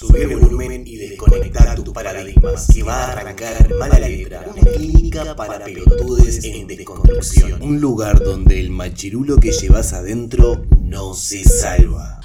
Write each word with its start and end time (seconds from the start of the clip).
Sube 0.00 0.22
el 0.22 0.34
volumen 0.34 0.86
y 0.86 0.96
desconecta 0.96 1.74
tus 1.74 1.92
paradigmas 1.92 2.68
que 2.72 2.82
va 2.82 3.04
a 3.04 3.12
arrancar 3.12 3.68
Mala 3.78 3.98
Letra, 3.98 4.46
una 4.50 4.62
clínica 4.72 5.36
para 5.36 5.62
pelotudes 5.62 6.42
en 6.42 6.66
desconstrucción. 6.66 7.60
Un 7.60 7.82
lugar 7.82 8.18
donde 8.18 8.60
el 8.60 8.70
machirulo 8.70 9.36
que 9.36 9.52
llevas 9.52 9.92
adentro 9.92 10.64
no 10.80 11.12
se 11.12 11.44
salva. 11.44 12.18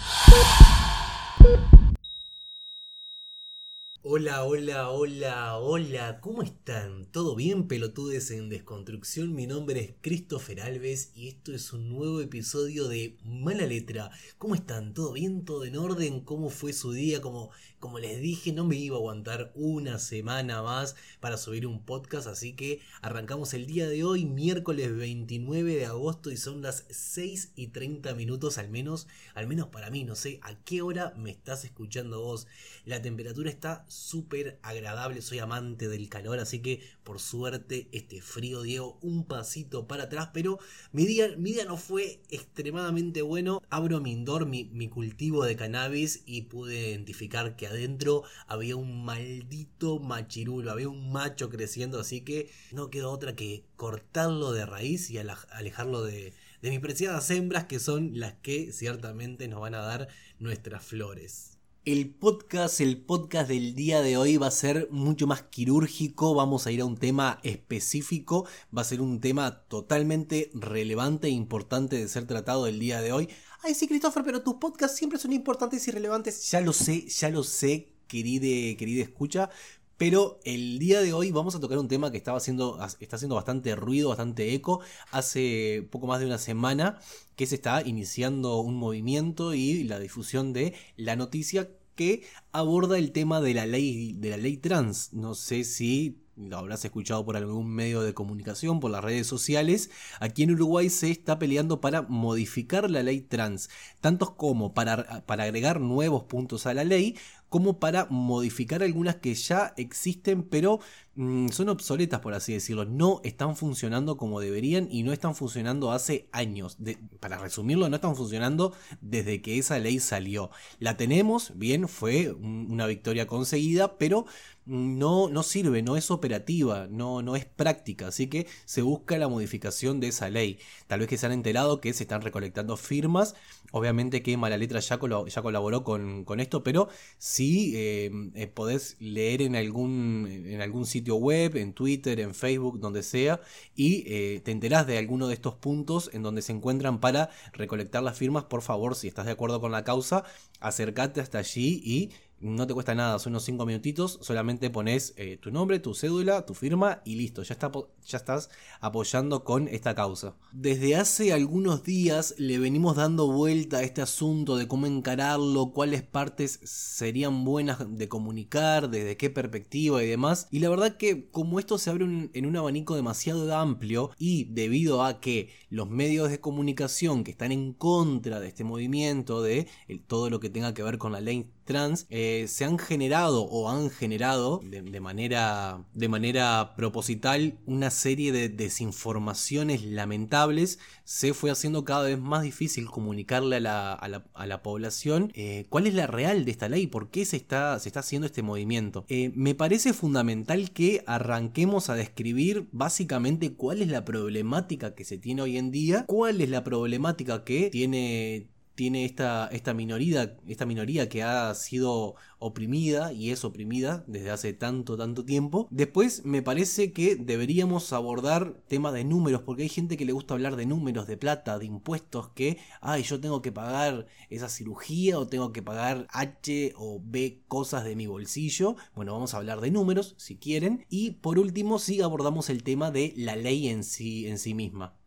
Hola, 4.07 4.43
hola, 4.43 4.91
hola, 4.91 5.57
hola, 5.57 6.21
¿cómo 6.21 6.43
están? 6.43 7.07
¿Todo 7.07 7.35
bien, 7.35 7.67
pelotudes 7.67 8.29
en 8.29 8.49
desconstrucción? 8.49 9.33
Mi 9.33 9.47
nombre 9.47 9.79
es 9.81 9.93
Christopher 10.01 10.61
Alves 10.61 11.09
y 11.15 11.27
esto 11.27 11.51
es 11.51 11.73
un 11.73 11.89
nuevo 11.89 12.21
episodio 12.21 12.87
de 12.87 13.17
Mala 13.23 13.65
Letra. 13.65 14.11
¿Cómo 14.37 14.53
están? 14.53 14.93
¿Todo 14.93 15.13
bien? 15.13 15.43
¿Todo 15.43 15.65
en 15.65 15.75
orden? 15.75 16.21
¿Cómo 16.21 16.51
fue 16.51 16.71
su 16.71 16.91
día? 16.91 17.19
Como, 17.19 17.49
como 17.79 17.97
les 17.97 18.21
dije, 18.21 18.53
no 18.53 18.63
me 18.63 18.75
iba 18.75 18.95
a 18.95 18.99
aguantar 18.99 19.51
una 19.55 19.97
semana 19.97 20.61
más 20.61 20.95
para 21.19 21.37
subir 21.37 21.65
un 21.65 21.83
podcast, 21.83 22.27
así 22.27 22.53
que 22.53 22.81
arrancamos 23.01 23.55
el 23.55 23.65
día 23.65 23.89
de 23.89 24.03
hoy, 24.03 24.25
miércoles 24.25 24.95
29 24.95 25.77
de 25.77 25.85
agosto 25.87 26.29
y 26.29 26.37
son 26.37 26.61
las 26.61 26.85
6 26.91 27.53
y 27.55 27.69
30 27.69 28.13
minutos 28.13 28.59
al 28.59 28.69
menos, 28.69 29.07
al 29.33 29.47
menos 29.47 29.69
para 29.69 29.89
mí, 29.89 30.03
no 30.03 30.13
sé 30.13 30.39
a 30.43 30.53
qué 30.63 30.83
hora 30.83 31.15
me 31.17 31.31
estás 31.31 31.65
escuchando 31.65 32.21
vos. 32.21 32.45
La 32.85 33.01
temperatura 33.01 33.49
está 33.49 33.83
súper 34.05 34.59
agradable, 34.61 35.21
soy 35.21 35.39
amante 35.39 35.87
del 35.87 36.09
calor, 36.09 36.39
así 36.39 36.59
que 36.59 36.81
por 37.03 37.19
suerte 37.19 37.89
este 37.91 38.21
frío 38.21 38.61
dio 38.61 38.97
un 39.01 39.25
pasito 39.25 39.87
para 39.87 40.03
atrás, 40.03 40.29
pero 40.33 40.59
mi 40.91 41.05
día, 41.05 41.35
mi 41.37 41.53
día 41.53 41.65
no 41.65 41.77
fue 41.77 42.21
extremadamente 42.29 43.21
bueno. 43.21 43.61
Abro 43.69 43.99
mi 44.01 44.11
indoor, 44.11 44.45
mi, 44.45 44.65
mi 44.65 44.89
cultivo 44.89 45.43
de 45.43 45.55
cannabis 45.55 46.21
y 46.25 46.43
pude 46.43 46.89
identificar 46.89 47.55
que 47.55 47.67
adentro 47.67 48.23
había 48.47 48.75
un 48.75 49.03
maldito 49.03 49.99
machirulo, 49.99 50.71
había 50.71 50.89
un 50.89 51.11
macho 51.11 51.49
creciendo, 51.49 51.99
así 51.99 52.21
que 52.21 52.51
no 52.71 52.89
quedó 52.89 53.11
otra 53.11 53.35
que 53.35 53.65
cortarlo 53.75 54.51
de 54.51 54.65
raíz 54.65 55.09
y 55.09 55.17
alejarlo 55.17 56.03
de, 56.03 56.33
de 56.61 56.69
mis 56.69 56.79
preciadas 56.79 57.29
hembras 57.31 57.65
que 57.65 57.79
son 57.79 58.19
las 58.19 58.33
que 58.35 58.71
ciertamente 58.71 59.47
nos 59.47 59.61
van 59.61 59.75
a 59.75 59.79
dar 59.79 60.07
nuestras 60.39 60.83
flores. 60.83 61.54
El 61.85 62.09
podcast, 62.09 62.81
el 62.81 62.97
podcast 62.97 63.47
del 63.47 63.75
día 63.75 64.01
de 64.01 64.17
hoy 64.17 64.37
va 64.37 64.47
a 64.47 64.51
ser 64.51 64.87
mucho 64.89 65.27
más 65.27 65.43
quirúrgico, 65.43 66.33
vamos 66.33 66.65
a 66.65 66.71
ir 66.71 66.81
a 66.81 66.85
un 66.85 66.97
tema 66.97 67.39
específico, 67.43 68.47
va 68.75 68.81
a 68.81 68.85
ser 68.85 69.01
un 69.01 69.21
tema 69.21 69.67
totalmente 69.67 70.49
relevante 70.55 71.27
e 71.27 71.29
importante 71.29 71.95
de 71.95 72.07
ser 72.07 72.25
tratado 72.25 72.65
el 72.65 72.79
día 72.79 73.01
de 73.01 73.11
hoy. 73.11 73.29
Ay, 73.61 73.75
sí, 73.75 73.87
Christopher, 73.87 74.23
pero 74.23 74.41
tus 74.41 74.55
podcasts 74.55 74.97
siempre 74.97 75.19
son 75.19 75.31
importantes 75.31 75.87
y 75.87 75.91
relevantes. 75.91 76.49
Ya 76.49 76.59
lo 76.59 76.73
sé, 76.73 77.07
ya 77.07 77.29
lo 77.29 77.43
sé, 77.43 77.93
querida, 78.07 78.75
querida 78.77 79.03
escucha, 79.03 79.51
pero 79.97 80.39
el 80.43 80.79
día 80.79 81.01
de 81.01 81.13
hoy 81.13 81.31
vamos 81.31 81.55
a 81.55 81.59
tocar 81.59 81.77
un 81.77 81.87
tema 81.87 82.11
que 82.11 82.17
estaba 82.17 82.37
haciendo, 82.37 82.77
está 82.99 83.15
haciendo 83.15 83.35
bastante 83.35 83.75
ruido, 83.75 84.09
bastante 84.09 84.53
eco. 84.53 84.81
Hace 85.11 85.87
poco 85.91 86.07
más 86.07 86.19
de 86.19 86.25
una 86.25 86.37
semana 86.37 86.99
que 87.35 87.45
se 87.45 87.55
está 87.55 87.81
iniciando 87.81 88.59
un 88.59 88.75
movimiento 88.75 89.53
y 89.53 89.83
la 89.83 89.99
difusión 89.99 90.53
de 90.53 90.73
la 90.97 91.15
noticia 91.15 91.69
que 91.95 92.23
aborda 92.51 92.97
el 92.97 93.11
tema 93.11 93.39
de 93.39 93.53
la 93.53 93.65
ley, 93.65 94.13
de 94.13 94.31
la 94.31 94.37
ley 94.37 94.57
trans. 94.57 95.13
No 95.13 95.33
sé 95.33 95.63
si 95.63 96.21
lo 96.35 96.57
habrás 96.57 96.83
escuchado 96.83 97.23
por 97.25 97.37
algún 97.37 97.69
medio 97.69 98.01
de 98.01 98.13
comunicación, 98.13 98.79
por 98.79 98.91
las 98.91 99.03
redes 99.03 99.25
sociales, 99.27 99.89
aquí 100.19 100.43
en 100.43 100.51
Uruguay 100.51 100.89
se 100.89 101.09
está 101.09 101.39
peleando 101.39 101.79
para 101.79 102.01
modificar 102.01 102.91
la 102.91 103.03
ley 103.03 103.21
trans, 103.21 103.69
tantos 104.01 104.31
como 104.31 104.73
para, 104.73 105.23
para 105.25 105.45
agregar 105.45 105.79
nuevos 105.79 106.23
puntos 106.23 106.65
a 106.65 106.73
la 106.73 106.83
ley, 106.83 107.15
como 107.49 107.79
para 107.79 108.05
modificar 108.09 108.83
algunas 108.83 109.17
que 109.17 109.33
ya 109.35 109.73
existen, 109.77 110.43
pero 110.43 110.79
mm, 111.15 111.49
son 111.49 111.69
obsoletas, 111.69 112.19
por 112.19 112.33
así 112.33 112.53
decirlo. 112.53 112.85
No 112.85 113.21
están 113.23 113.55
funcionando 113.55 114.17
como 114.17 114.39
deberían 114.39 114.87
y 114.91 115.03
no 115.03 115.13
están 115.13 115.35
funcionando 115.35 115.91
hace 115.91 116.27
años. 116.31 116.77
para 117.19 117.37
resumirlo, 117.37 117.89
no 117.89 117.95
están 117.95 118.15
funcionando 118.15 118.73
desde 119.01 119.41
que 119.41 119.57
esa 119.57 119.79
ley 119.79 119.99
salió. 119.99 120.49
La 120.79 120.97
tenemos, 120.97 121.53
bien, 121.55 121.87
fue 121.87 122.31
una 122.31 122.87
victoria 122.87 123.27
conseguida, 123.27 123.97
pero 123.97 124.25
no, 124.65 125.29
no 125.29 125.43
sirve, 125.43 125.81
no 125.83 125.95
es 125.95 126.09
operativa, 126.11 126.87
no, 126.89 127.21
no 127.21 127.35
es 127.35 127.45
práctica, 127.45 128.07
así 128.07 128.27
que 128.27 128.47
se 128.65 128.81
busca 128.81 129.17
la 129.17 129.27
modificación 129.27 129.99
de 129.99 130.07
esa 130.07 130.29
ley. 130.29 130.59
Tal 130.87 130.99
vez 130.99 131.09
que 131.09 131.17
se 131.17 131.25
han 131.27 131.31
enterado 131.31 131.81
que 131.81 131.93
se 131.93 132.03
están 132.03 132.21
recolectando 132.21 132.75
firmas, 132.75 133.35
obviamente 133.71 134.23
que 134.23 134.37
Mala 134.37 134.57
Letra 134.57 134.79
ya, 134.79 134.99
ya 135.27 135.41
colaboró 135.41 135.83
con, 135.83 136.39
esto, 136.39 136.63
pero 136.63 136.89
si 137.35 137.73
eh, 137.75 138.11
eh, 138.35 138.47
podés 138.47 138.95
leer 138.99 139.41
en 139.41 139.57
algún, 139.57 140.25
en 140.45 140.61
algún 140.61 140.85
sitio 140.85 141.17
web, 141.17 141.57
en 141.57 141.73
Twitter, 141.73 142.21
en 142.21 142.33
Facebook, 142.33 142.79
donde 142.79 143.03
sea, 143.03 143.41
y 143.75 144.05
eh, 144.07 144.41
te 144.41 144.51
enterás 144.51 144.87
de 144.87 144.97
alguno 144.97 145.27
de 145.27 145.33
estos 145.33 145.55
puntos 145.55 146.09
en 146.13 146.23
donde 146.23 146.41
se 146.41 146.53
encuentran 146.53 147.01
para 147.01 147.29
recolectar 147.51 148.03
las 148.03 148.17
firmas, 148.17 148.45
por 148.45 148.61
favor, 148.61 148.95
si 148.95 149.09
estás 149.09 149.25
de 149.25 149.33
acuerdo 149.33 149.59
con 149.59 149.73
la 149.73 149.83
causa, 149.83 150.23
acércate 150.61 151.19
hasta 151.19 151.39
allí 151.39 151.81
y 151.83 152.11
no 152.39 152.67
te 152.67 152.73
cuesta 152.73 152.93
nada, 152.95 153.17
son 153.19 153.33
unos 153.33 153.43
5 153.43 153.65
minutitos, 153.65 154.19
solamente 154.21 154.69
pones 154.69 155.13
eh, 155.17 155.37
tu 155.41 155.51
nombre, 155.51 155.79
tu 155.79 155.93
cédula, 155.93 156.45
tu 156.45 156.53
firma 156.53 157.01
y 157.05 157.15
listo, 157.15 157.43
ya, 157.43 157.53
está, 157.53 157.71
ya 158.05 158.17
estás 158.17 158.49
apoyando 158.81 159.43
con 159.43 159.67
esta 159.67 159.95
causa. 159.95 160.35
Desde 160.51 160.95
hace 160.95 161.33
algunos 161.33 161.83
días 161.83 162.35
le 162.37 162.59
venimos 162.59 162.97
dando 162.97 163.31
vuelta 163.31 163.77
a 163.77 163.83
este 163.83 164.01
asunto 164.01 164.57
de 164.57 164.67
cómo 164.67 164.85
encararlo, 164.85 165.71
cuáles 165.71 166.03
partes 166.03 166.59
serían 166.63 167.45
buenas 167.45 167.77
de 167.97 168.09
comunicar, 168.09 168.89
desde 168.89 169.17
qué 169.17 169.29
perspectiva 169.29 170.03
y 170.03 170.07
demás. 170.07 170.47
Y 170.51 170.59
la 170.59 170.69
verdad 170.69 170.97
que 170.97 171.29
como 171.29 171.59
esto 171.59 171.77
se 171.77 171.89
abre 171.89 172.05
en 172.05 172.45
un 172.45 172.57
abanico 172.57 172.95
demasiado 172.95 173.55
amplio 173.55 174.11
y 174.17 174.45
debido 174.45 175.03
a 175.03 175.19
que 175.19 175.49
los 175.69 175.89
medios 175.89 176.29
de 176.29 176.39
comunicación 176.39 177.23
que 177.23 177.31
están 177.31 177.51
en 177.51 177.73
contra 177.73 178.39
de 178.39 178.47
este 178.47 178.63
movimiento, 178.63 179.41
de 179.41 179.67
todo 180.07 180.29
lo 180.29 180.39
que 180.39 180.49
tenga 180.49 180.73
que 180.73 180.83
ver 180.83 180.97
con 180.97 181.11
la 181.11 181.21
ley 181.21 181.51
trans 181.65 182.05
eh, 182.09 182.45
se 182.47 182.63
han 182.63 182.77
generado 182.79 183.43
o 183.43 183.69
han 183.69 183.89
generado 183.89 184.61
de, 184.63 184.99
manera, 184.99 185.83
de 185.93 186.07
manera 186.07 186.73
proposital 186.77 187.57
una 187.65 187.89
serie 187.89 188.31
de 188.31 188.49
desinformaciones 188.49 189.83
lamentables. 189.83 190.79
Se 191.03 191.33
fue 191.33 191.51
haciendo 191.51 191.83
cada 191.83 192.03
vez 192.03 192.19
más 192.19 192.43
difícil 192.43 192.89
comunicarle 192.89 193.57
a 193.57 193.59
la, 193.59 193.93
a 193.93 194.45
la, 194.47 194.63
población 194.63 195.31
eh, 195.35 195.65
cuál 195.69 195.85
es 195.85 195.93
la 195.93 196.07
real 196.07 196.45
de 196.45 196.51
esta 196.51 196.69
ley, 196.69 196.87
por 196.87 197.09
qué 197.09 197.25
se 197.25 197.37
está, 197.37 197.77
se 197.79 197.89
está 197.89 197.99
haciendo 197.99 198.25
este 198.25 198.41
movimiento. 198.41 199.05
Eh, 199.09 199.31
me 199.35 199.53
parece 199.53 199.93
fundamental 199.93 200.71
que 200.71 201.03
arranquemos 201.05 201.89
a 201.89 201.95
describir 201.95 202.67
básicamente 202.71 203.53
cuál 203.53 203.81
es 203.81 203.89
la 203.89 204.05
problemática 204.05 204.95
que 204.95 205.03
se 205.03 205.17
tiene 205.17 205.41
hoy 205.41 205.57
en 205.57 205.71
día, 205.71 206.05
cuál 206.07 206.41
es 206.41 206.49
la 206.49 206.63
problemática 206.63 207.43
que 207.43 207.69
tiene 207.69 208.47
tiene 208.75 209.05
esta, 209.05 209.47
esta, 209.47 209.73
minoría, 209.73 210.37
esta 210.47 210.65
minoría 210.65 211.09
que 211.09 211.23
ha 211.23 211.53
sido 211.55 212.15
oprimida 212.39 213.13
y 213.13 213.31
es 213.31 213.43
oprimida 213.45 214.03
desde 214.07 214.31
hace 214.31 214.53
tanto, 214.53 214.97
tanto 214.97 215.25
tiempo. 215.25 215.67
Después 215.71 216.25
me 216.25 216.41
parece 216.41 216.91
que 216.93 217.15
deberíamos 217.15 217.91
abordar 217.93 218.61
temas 218.67 218.93
de 218.93 219.03
números, 219.03 219.41
porque 219.41 219.63
hay 219.63 219.69
gente 219.69 219.97
que 219.97 220.05
le 220.05 220.11
gusta 220.11 220.33
hablar 220.33 220.55
de 220.55 220.65
números, 220.65 221.07
de 221.07 221.17
plata, 221.17 221.57
de 221.57 221.65
impuestos, 221.65 222.29
que, 222.29 222.57
ay, 222.81 223.03
yo 223.03 223.19
tengo 223.19 223.41
que 223.41 223.51
pagar 223.51 224.07
esa 224.29 224.49
cirugía 224.49 225.17
o 225.17 225.27
tengo 225.27 225.51
que 225.51 225.63
pagar 225.63 226.07
H 226.11 226.73
o 226.75 227.01
B 227.03 227.43
cosas 227.47 227.85
de 227.85 227.95
mi 227.95 228.07
bolsillo. 228.07 228.75
Bueno, 228.93 229.13
vamos 229.13 229.33
a 229.33 229.37
hablar 229.37 229.61
de 229.61 229.71
números 229.71 230.15
si 230.17 230.37
quieren. 230.37 230.85
Y 230.89 231.11
por 231.11 231.39
último, 231.39 231.79
sí 231.79 232.01
abordamos 232.01 232.49
el 232.49 232.63
tema 232.63 232.91
de 232.91 233.13
la 233.15 233.35
ley 233.35 233.69
en 233.69 233.83
sí, 233.83 234.27
en 234.27 234.37
sí 234.37 234.53
misma. 234.53 234.97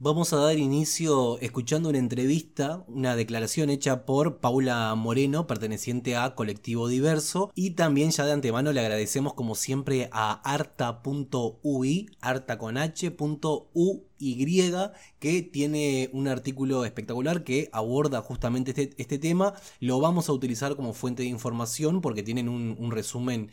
Vamos 0.00 0.32
a 0.32 0.36
dar 0.36 0.56
inicio 0.58 1.40
escuchando 1.40 1.88
una 1.88 1.98
entrevista, 1.98 2.84
una 2.86 3.16
declaración 3.16 3.68
hecha 3.68 4.06
por 4.06 4.38
Paula 4.38 4.94
Moreno, 4.94 5.48
perteneciente 5.48 6.14
a 6.14 6.36
Colectivo 6.36 6.86
Diverso, 6.86 7.50
y 7.56 7.70
también 7.70 8.12
ya 8.12 8.24
de 8.24 8.30
antemano 8.30 8.70
le 8.70 8.78
agradecemos 8.78 9.34
como 9.34 9.56
siempre 9.56 10.08
a 10.12 10.40
arta.ui, 10.48 12.10
arta 12.20 12.58
con 12.58 12.76
que 15.18 15.42
tiene 15.42 16.10
un 16.12 16.28
artículo 16.28 16.84
espectacular 16.84 17.42
que 17.42 17.68
aborda 17.72 18.22
justamente 18.22 18.70
este, 18.70 18.94
este, 18.98 19.18
tema. 19.18 19.54
Lo 19.80 19.98
vamos 19.98 20.28
a 20.28 20.32
utilizar 20.32 20.76
como 20.76 20.92
fuente 20.92 21.24
de 21.24 21.28
información 21.28 22.02
porque 22.02 22.22
tienen 22.22 22.48
un, 22.48 22.76
un 22.78 22.92
resumen 22.92 23.50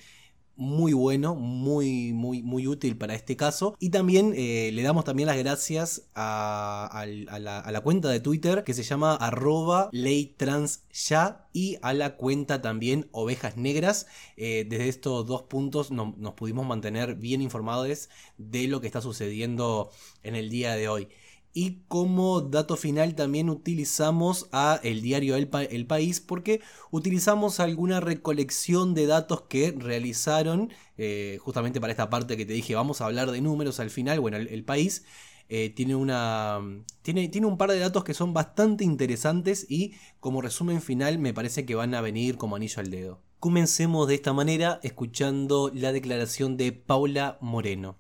muy 0.58 0.94
bueno, 0.94 1.36
muy, 1.36 2.14
muy, 2.14 2.42
muy 2.44 2.68
útil 2.68 2.98
para 2.98 3.16
este 3.16 3.36
caso. 3.36 3.76
Y 3.80 3.90
también 3.90 4.34
eh, 4.36 4.72
le 4.74 4.84
damos 4.84 5.04
también 5.04 5.28
las 5.28 5.38
gracias 5.38 6.04
a, 6.16 7.06
la, 7.08 7.82
cuenta 7.82 8.10
de 8.10 8.20
Twitter 8.20 8.64
que 8.64 8.74
se 8.74 8.84
llama 8.84 9.16
arroba 9.16 9.90
ya 9.92 11.48
y 11.54 11.78
a 11.82 11.94
la 11.94 12.16
cuenta 12.16 12.62
también 12.62 13.08
ovejas 13.12 13.58
negras. 13.58 14.08
Eh, 14.38 14.66
desde 14.68 14.90
estos 14.90 15.26
dos 15.28 15.44
puntos 15.44 15.92
nos 15.92 16.34
pudimos 16.34 16.66
mantener 16.66 17.16
bien 17.16 17.42
informados 17.42 18.10
de 18.38 18.68
lo 18.68 18.82
que 18.82 18.88
está 18.88 19.02
sucediendo 19.02 19.92
en 20.24 20.36
el 20.36 20.50
día 20.50 20.76
de 20.76 20.88
hoy. 20.88 21.10
Y 21.58 21.84
como 21.88 22.42
dato 22.42 22.76
final 22.76 23.16
también 23.16 23.50
utilizamos 23.50 24.50
a 24.52 24.78
el 24.84 25.02
diario 25.02 25.38
El, 25.38 25.88
País 25.88 26.20
porque 26.20 26.60
utilizamos 26.92 27.62
alguna 27.62 28.02
recolección 28.02 28.94
de 28.94 29.08
datos 29.08 29.44
que 29.44 29.72
realizaron 29.72 30.74
eh, 30.98 31.38
justamente 31.40 31.80
para 31.80 31.92
esta 31.92 32.10
parte 32.10 32.36
que 32.36 32.46
te 32.46 32.52
dije 32.52 32.76
vamos 32.76 33.00
a 33.00 33.06
hablar 33.06 33.32
de 33.32 33.40
números 33.40 33.80
al 33.80 33.90
final. 33.90 34.20
Bueno, 34.20 34.36
el, 34.36 34.66
País 34.66 35.06
eh, 35.48 35.70
tiene, 35.70 35.96
una, 35.96 36.60
tiene, 37.02 37.30
tiene 37.30 37.48
un 37.48 37.58
par 37.58 37.72
de 37.72 37.80
datos 37.80 38.04
que 38.04 38.14
son 38.14 38.34
bastante 38.34 38.84
interesantes 38.84 39.66
y 39.70 39.94
como 40.20 40.42
resumen 40.42 40.82
final 40.82 41.20
me 41.20 41.34
parece 41.34 41.66
que 41.66 41.76
van 41.76 41.96
a 41.96 42.02
venir 42.02 42.36
como 42.36 42.58
anillo 42.58 42.82
al 42.82 42.92
dedo. 42.92 43.22
Comencemos 43.40 44.10
de 44.10 44.16
esta 44.16 44.34
manera 44.34 44.82
escuchando 44.84 45.72
la 45.74 45.94
declaración 45.94 46.58
de 46.58 46.74
Paula 46.74 47.38
Moreno. 47.40 47.96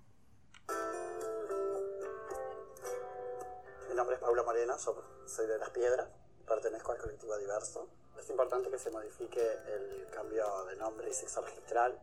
Soy 5.25 5.47
de 5.47 5.57
Las 5.57 5.69
Piedras, 5.71 6.07
pertenezco 6.47 6.91
al 6.91 6.97
colectivo 6.97 7.35
diverso. 7.37 7.87
Es 8.19 8.29
importante 8.29 8.69
que 8.69 8.77
se 8.77 8.91
modifique 8.91 9.41
el 9.41 10.07
cambio 10.11 10.65
de 10.65 10.75
nombre 10.75 11.09
y 11.09 11.13
sexo 11.13 11.41
registral 11.41 11.99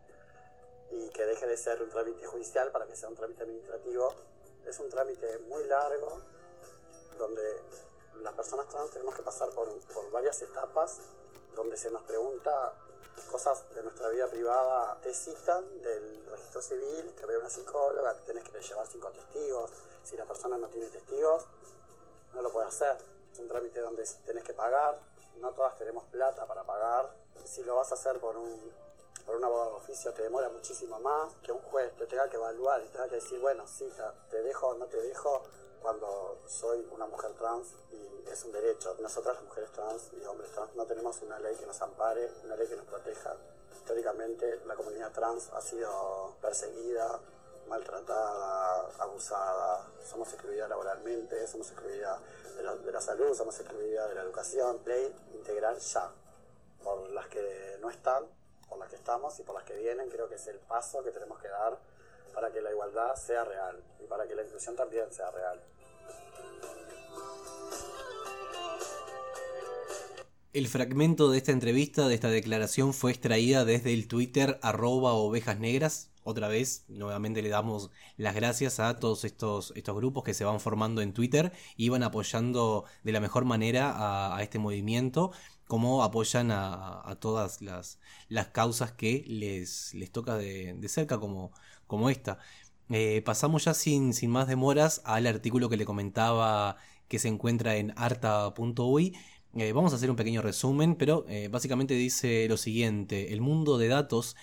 y 0.90 1.08
que 1.10 1.24
deje 1.24 1.46
de 1.46 1.56
ser 1.56 1.82
un 1.82 1.88
trámite 1.88 2.26
judicial 2.26 2.70
para 2.72 2.86
que 2.86 2.96
sea 2.96 3.08
un 3.08 3.14
trámite 3.14 3.44
administrativo. 3.44 4.14
Es 4.66 4.78
un 4.80 4.90
trámite 4.90 5.38
muy 5.48 5.64
largo 5.64 6.20
donde 7.18 7.62
las 8.22 8.34
personas 8.34 8.68
trans 8.68 8.90
tenemos 8.90 9.14
que 9.14 9.22
pasar 9.22 9.50
por, 9.50 9.68
por 9.94 10.10
varias 10.10 10.42
etapas 10.42 10.98
donde 11.54 11.76
se 11.76 11.90
nos 11.90 12.02
pregunta 12.02 12.74
cosas 13.30 13.62
de 13.74 13.82
nuestra 13.82 14.08
vida 14.08 14.26
privada, 14.26 14.98
te 15.02 15.14
citan 15.14 15.64
del 15.82 16.26
registro 16.26 16.62
civil, 16.62 17.14
te 17.14 17.26
ve 17.26 17.38
una 17.38 17.48
psicóloga, 17.48 18.14
tienes 18.24 18.44
que 18.44 18.60
llevar 18.60 18.86
cinco 18.86 19.10
testigos, 19.10 19.70
si 20.02 20.16
la 20.16 20.24
persona 20.24 20.56
no 20.58 20.68
tiene 20.68 20.86
testigos, 20.88 21.46
no 22.34 22.42
lo 22.42 22.50
puede 22.50 22.68
hacer. 22.68 22.96
Es 23.32 23.38
un 23.38 23.48
trámite 23.48 23.80
donde 23.80 24.04
tenés 24.26 24.44
que 24.44 24.54
pagar, 24.54 24.98
no 25.40 25.50
todas 25.52 25.76
tenemos 25.78 26.04
plata 26.04 26.46
para 26.46 26.64
pagar. 26.64 27.14
Si 27.44 27.62
lo 27.64 27.76
vas 27.76 27.90
a 27.90 27.94
hacer 27.94 28.18
por 28.20 28.36
un, 28.36 28.72
por 29.26 29.36
un 29.36 29.44
abogado 29.44 29.70
de 29.70 29.76
oficio 29.76 30.12
te 30.12 30.22
demora 30.22 30.48
muchísimo 30.48 30.98
más 31.00 31.32
que 31.42 31.52
un 31.52 31.60
juez 31.60 31.94
te 31.96 32.06
tenga 32.06 32.28
que 32.28 32.36
evaluar 32.36 32.82
y 32.82 32.88
tenga 32.88 33.08
que 33.08 33.16
decir, 33.16 33.40
bueno, 33.40 33.66
sí, 33.66 33.88
te 34.30 34.42
dejo 34.42 34.68
o 34.68 34.74
no 34.74 34.86
te 34.86 35.00
dejo 35.00 35.42
cuando 35.80 36.38
soy 36.46 36.86
una 36.92 37.06
mujer 37.06 37.32
trans 37.32 37.74
y 37.90 38.30
es 38.30 38.44
un 38.44 38.52
derecho. 38.52 38.96
Nosotras 39.00 39.36
las 39.36 39.44
mujeres 39.44 39.70
trans 39.72 40.10
y 40.12 40.24
hombres 40.24 40.50
trans 40.52 40.74
no 40.76 40.86
tenemos 40.86 41.20
una 41.22 41.38
ley 41.40 41.56
que 41.56 41.66
nos 41.66 41.80
ampare, 41.82 42.30
una 42.44 42.56
ley 42.56 42.68
que 42.68 42.76
nos 42.76 42.86
proteja. 42.86 43.34
Históricamente 43.72 44.60
la 44.66 44.76
comunidad 44.76 45.10
trans 45.12 45.50
ha 45.52 45.60
sido 45.60 46.36
perseguida, 46.40 47.18
maltratada, 47.68 48.88
abusada, 48.98 49.86
somos 50.04 50.32
excluidas 50.32 50.68
laboralmente, 50.68 51.46
somos 51.46 51.70
excluidas 51.70 52.20
de 52.56 52.92
la, 52.92 53.00
salud, 53.00 53.34
somos 53.34 53.58
excluidas 53.58 54.08
de 54.08 54.14
la 54.14 54.22
educación. 54.22 54.80
Ley 54.84 55.14
integral 55.34 55.78
ya, 55.78 56.10
por 56.82 57.10
las 57.10 57.26
que 57.28 57.78
no 57.80 57.90
están, 57.90 58.24
por 58.68 58.78
las 58.78 58.88
que 58.88 58.96
estamos 58.96 59.38
y 59.40 59.42
por 59.42 59.54
las 59.54 59.64
que 59.64 59.76
vienen, 59.76 60.08
creo 60.08 60.28
que 60.28 60.36
es 60.36 60.46
el 60.46 60.58
paso 60.58 61.02
que 61.02 61.10
tenemos 61.10 61.40
que 61.40 61.48
dar 61.48 61.78
para 62.34 62.50
que 62.50 62.60
la 62.60 62.70
igualdad 62.70 63.14
sea 63.16 63.44
real 63.44 63.82
y 64.02 64.06
para 64.06 64.26
que 64.26 64.34
la 64.34 64.42
inclusión 64.42 64.76
también 64.76 65.12
sea 65.12 65.30
real. 65.30 65.60
El 70.52 70.68
fragmento 70.68 71.30
de 71.30 71.38
esta 71.38 71.52
entrevista, 71.52 72.08
de 72.08 72.14
esta 72.14 72.28
declaración, 72.28 72.92
fue 72.92 73.10
extraída 73.10 73.64
desde 73.64 73.94
el 73.94 74.06
Twitter 74.06 74.58
arroba 74.60 75.14
ovejas 75.14 75.58
negras, 75.58 76.11
otra 76.24 76.48
vez, 76.48 76.84
nuevamente 76.88 77.42
le 77.42 77.48
damos 77.48 77.90
las 78.16 78.34
gracias 78.34 78.80
a 78.80 78.98
todos 78.98 79.24
estos, 79.24 79.72
estos 79.76 79.96
grupos 79.96 80.24
que 80.24 80.34
se 80.34 80.44
van 80.44 80.60
formando 80.60 81.02
en 81.02 81.12
Twitter 81.12 81.52
y 81.76 81.88
van 81.88 82.02
apoyando 82.02 82.84
de 83.02 83.12
la 83.12 83.20
mejor 83.20 83.44
manera 83.44 84.34
a, 84.36 84.42
este 84.42 84.58
movimiento, 84.58 85.32
como 85.66 86.02
apoyan 86.02 86.50
a, 86.50 87.16
todas 87.20 87.62
las, 87.62 87.98
las, 88.28 88.48
causas 88.48 88.92
que 88.92 89.24
les, 89.26 89.94
les 89.94 90.12
toca 90.12 90.36
de, 90.36 90.76
cerca, 90.88 91.18
como, 91.18 91.52
como 91.86 92.10
esta. 92.10 92.38
Eh, 92.90 93.22
pasamos 93.24 93.64
ya 93.64 93.74
sin, 93.74 94.12
sin 94.12 94.30
más 94.30 94.48
demoras 94.48 95.02
al 95.04 95.26
artículo 95.26 95.68
que 95.68 95.76
le 95.76 95.84
comentaba 95.84 96.76
que 97.08 97.18
se 97.18 97.28
encuentra 97.28 97.76
en 97.76 97.92
arta.uy. 97.96 99.14
Eh, 99.54 99.72
vamos 99.72 99.92
a 99.92 99.96
hacer 99.96 100.08
un 100.10 100.16
pequeño 100.16 100.40
resumen, 100.40 100.94
pero 100.96 101.26
eh, 101.28 101.48
básicamente 101.48 101.94
dice 101.94 102.46
lo 102.48 102.56
siguiente, 102.56 103.34
el 103.34 103.42
mundo 103.42 103.76
de 103.76 103.88
datos 103.88 104.34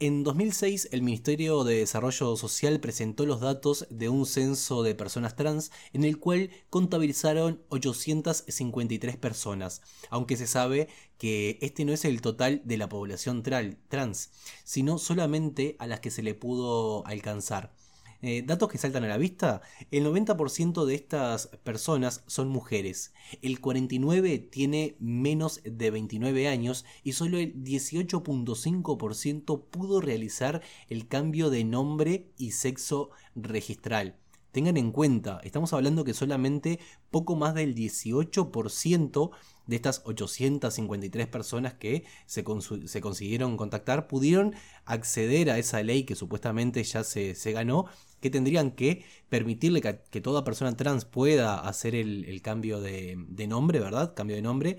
en 0.00 0.24
2006, 0.24 0.88
el 0.90 1.02
Ministerio 1.02 1.62
de 1.62 1.76
Desarrollo 1.76 2.36
Social 2.36 2.80
presentó 2.80 3.26
los 3.26 3.40
datos 3.40 3.86
de 3.90 4.08
un 4.08 4.26
censo 4.26 4.82
de 4.82 4.94
personas 4.94 5.36
trans 5.36 5.70
en 5.92 6.04
el 6.04 6.18
cual 6.18 6.50
contabilizaron 6.68 7.62
853 7.68 9.16
personas, 9.16 9.82
aunque 10.10 10.36
se 10.36 10.48
sabe 10.48 10.88
que 11.16 11.58
este 11.62 11.84
no 11.84 11.92
es 11.92 12.04
el 12.04 12.20
total 12.22 12.62
de 12.64 12.76
la 12.76 12.88
población 12.88 13.42
trans, 13.42 14.30
sino 14.64 14.98
solamente 14.98 15.76
a 15.78 15.86
las 15.86 16.00
que 16.00 16.10
se 16.10 16.22
le 16.22 16.34
pudo 16.34 17.06
alcanzar. 17.06 17.72
Eh, 18.26 18.40
datos 18.40 18.70
que 18.70 18.78
saltan 18.78 19.04
a 19.04 19.08
la 19.08 19.18
vista, 19.18 19.60
el 19.90 20.06
90% 20.06 20.86
de 20.86 20.94
estas 20.94 21.48
personas 21.62 22.24
son 22.26 22.48
mujeres, 22.48 23.12
el 23.42 23.60
49% 23.60 24.48
tiene 24.48 24.96
menos 24.98 25.60
de 25.62 25.90
29 25.90 26.48
años 26.48 26.86
y 27.02 27.12
solo 27.12 27.36
el 27.36 27.62
18.5% 27.62 29.64
pudo 29.68 30.00
realizar 30.00 30.62
el 30.88 31.06
cambio 31.06 31.50
de 31.50 31.64
nombre 31.64 32.30
y 32.38 32.52
sexo 32.52 33.10
registral. 33.34 34.16
Tengan 34.54 34.76
en 34.76 34.92
cuenta, 34.92 35.40
estamos 35.42 35.72
hablando 35.72 36.04
que 36.04 36.14
solamente 36.14 36.78
poco 37.10 37.34
más 37.34 37.56
del 37.56 37.74
18% 37.74 39.30
de 39.66 39.74
estas 39.74 40.02
853 40.04 41.26
personas 41.26 41.74
que 41.74 42.04
se, 42.26 42.44
consiguieron 42.44 43.56
contactar 43.56 44.06
pudieron 44.06 44.54
acceder 44.84 45.50
a 45.50 45.58
esa 45.58 45.82
ley 45.82 46.04
que 46.04 46.14
supuestamente 46.14 46.84
ya 46.84 47.02
se, 47.02 47.34
ganó, 47.50 47.86
que 48.20 48.30
tendrían 48.30 48.70
que 48.70 49.04
permitirle 49.28 49.80
que, 49.80 50.20
toda 50.20 50.44
persona 50.44 50.76
trans 50.76 51.04
pueda 51.04 51.58
hacer 51.58 51.96
el, 51.96 52.40
cambio 52.40 52.80
de, 52.80 53.16
nombre, 53.48 53.80
¿verdad? 53.80 54.14
Cambio 54.14 54.36
de 54.36 54.42
nombre. 54.42 54.78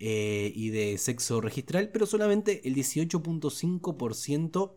Eh, 0.00 0.50
y 0.56 0.70
de 0.70 0.98
sexo 0.98 1.40
registral, 1.40 1.90
pero 1.92 2.06
solamente 2.06 2.66
el 2.66 2.74
18.5% 2.74 4.72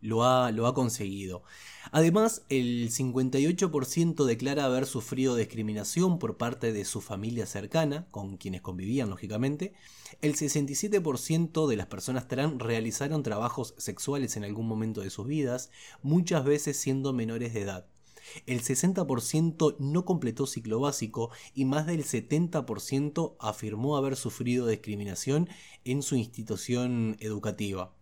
lo 0.00 0.24
ha, 0.24 0.50
lo 0.52 0.66
ha 0.66 0.74
conseguido. 0.74 1.42
Además, 1.90 2.42
el 2.48 2.90
58% 2.90 4.24
declara 4.24 4.64
haber 4.64 4.86
sufrido 4.86 5.36
discriminación 5.36 6.18
por 6.18 6.36
parte 6.36 6.72
de 6.72 6.84
su 6.84 7.00
familia 7.00 7.46
cercana, 7.46 8.06
con 8.10 8.36
quienes 8.36 8.60
convivían 8.60 9.08
lógicamente. 9.08 9.72
El 10.20 10.34
67% 10.34 11.66
de 11.66 11.76
las 11.76 11.86
personas 11.86 12.28
trans 12.28 12.60
realizaron 12.60 13.22
trabajos 13.22 13.74
sexuales 13.78 14.36
en 14.36 14.44
algún 14.44 14.66
momento 14.66 15.00
de 15.00 15.10
sus 15.10 15.26
vidas, 15.26 15.70
muchas 16.02 16.44
veces 16.44 16.76
siendo 16.76 17.12
menores 17.12 17.54
de 17.54 17.62
edad. 17.62 17.86
El 18.46 18.62
60% 18.62 19.76
no 19.78 20.04
completó 20.04 20.46
ciclo 20.46 20.80
básico 20.80 21.30
y 21.54 21.64
más 21.64 21.86
del 21.86 22.04
70% 22.04 23.36
afirmó 23.38 23.96
haber 23.96 24.16
sufrido 24.16 24.66
discriminación 24.66 25.48
en 25.84 26.02
su 26.02 26.16
institución 26.16 27.16
educativa. 27.20 27.94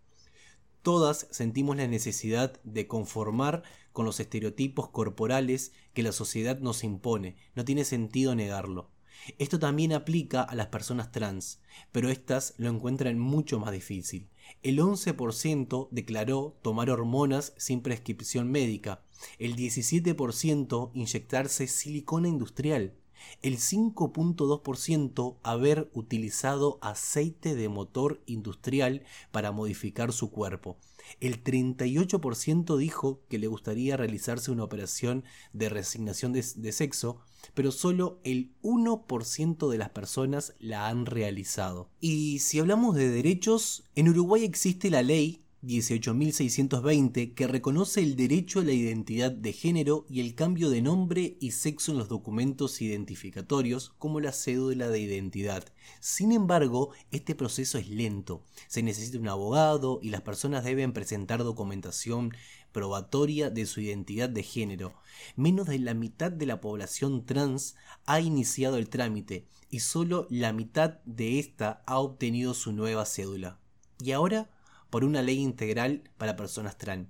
Todas 0.81 1.27
sentimos 1.31 1.77
la 1.77 1.87
necesidad 1.87 2.61
de 2.63 2.87
conformar 2.87 3.63
con 3.91 4.05
los 4.05 4.19
estereotipos 4.19 4.89
corporales 4.89 5.71
que 5.93 6.03
la 6.03 6.11
sociedad 6.11 6.59
nos 6.59 6.83
impone, 6.83 7.35
no 7.55 7.65
tiene 7.65 7.83
sentido 7.83 8.35
negarlo. 8.35 8.91
Esto 9.37 9.59
también 9.59 9.93
aplica 9.93 10.41
a 10.41 10.55
las 10.55 10.67
personas 10.67 11.11
trans, 11.11 11.59
pero 11.91 12.09
éstas 12.09 12.53
lo 12.57 12.69
encuentran 12.69 13.19
mucho 13.19 13.59
más 13.59 13.71
difícil. 13.71 14.29
El 14.63 14.79
11% 14.79 15.89
declaró 15.91 16.57
tomar 16.61 16.89
hormonas 16.89 17.53
sin 17.57 17.81
prescripción 17.81 18.49
médica, 18.49 19.03
el 19.39 19.55
17% 19.55 20.91
inyectarse 20.93 21.67
silicona 21.67 22.27
industrial, 22.27 22.93
el 23.41 23.57
5.2% 23.57 25.37
haber 25.43 25.89
utilizado 25.93 26.79
aceite 26.81 27.55
de 27.55 27.69
motor 27.69 28.21
industrial 28.25 29.03
para 29.31 29.51
modificar 29.51 30.11
su 30.11 30.31
cuerpo. 30.31 30.77
El 31.19 31.43
38% 31.43 32.77
dijo 32.77 33.21
que 33.29 33.39
le 33.39 33.47
gustaría 33.47 33.97
realizarse 33.97 34.51
una 34.51 34.63
operación 34.63 35.23
de 35.53 35.69
resignación 35.69 36.33
de, 36.33 36.71
sexo, 36.71 37.19
pero 37.53 37.71
solo 37.71 38.19
el 38.23 38.53
1% 38.61 39.69
de 39.69 39.77
las 39.77 39.89
personas 39.89 40.55
la 40.59 40.87
han 40.87 41.05
realizado. 41.05 41.89
Y 41.99 42.39
si 42.39 42.59
hablamos 42.59 42.95
de 42.95 43.09
derechos, 43.09 43.85
en 43.95 44.09
Uruguay 44.09 44.43
existe 44.43 44.89
la 44.89 45.01
ley 45.01 45.43
18620 45.67 47.33
que 47.33 47.45
reconoce 47.45 48.01
el 48.01 48.15
derecho 48.15 48.61
a 48.61 48.63
la 48.63 48.71
identidad 48.71 49.31
de 49.31 49.51
género 49.51 50.05
y 50.09 50.21
el 50.21 50.33
cambio 50.33 50.69
de 50.69 50.81
nombre 50.81 51.37
y 51.41 51.51
sexo 51.51 51.91
en 51.91 51.97
los 51.97 52.07
documentos 52.07 52.81
identificatorios 52.81 53.93
como 53.97 54.21
la 54.21 54.31
cédula 54.31 54.87
de 54.87 54.99
identidad. 54.99 55.65
Sin 55.99 56.31
embargo, 56.31 56.91
este 57.11 57.35
proceso 57.35 57.77
es 57.77 57.89
lento. 57.89 58.45
Se 58.67 58.81
necesita 58.81 59.19
un 59.19 59.27
abogado 59.27 59.99
y 60.01 60.09
las 60.09 60.21
personas 60.21 60.63
deben 60.63 60.93
presentar 60.93 61.43
documentación 61.43 62.31
probatoria 62.71 63.49
de 63.49 63.65
su 63.65 63.81
identidad 63.81 64.29
de 64.29 64.43
género. 64.43 64.93
Menos 65.35 65.67
de 65.67 65.79
la 65.79 65.93
mitad 65.93 66.31
de 66.31 66.45
la 66.45 66.61
población 66.61 67.25
trans 67.25 67.75
ha 68.05 68.21
iniciado 68.21 68.77
el 68.77 68.87
trámite 68.87 69.47
y 69.69 69.79
solo 69.79 70.27
la 70.29 70.53
mitad 70.53 70.99
de 71.03 71.39
esta 71.39 71.83
ha 71.85 71.99
obtenido 71.99 72.53
su 72.53 72.71
nueva 72.71 73.05
cédula. 73.05 73.59
Y 73.99 74.11
ahora, 74.11 74.49
por 74.89 75.03
una 75.03 75.21
ley 75.21 75.39
integral 75.39 76.03
para 76.17 76.35
personas 76.35 76.77
trans. 76.77 77.09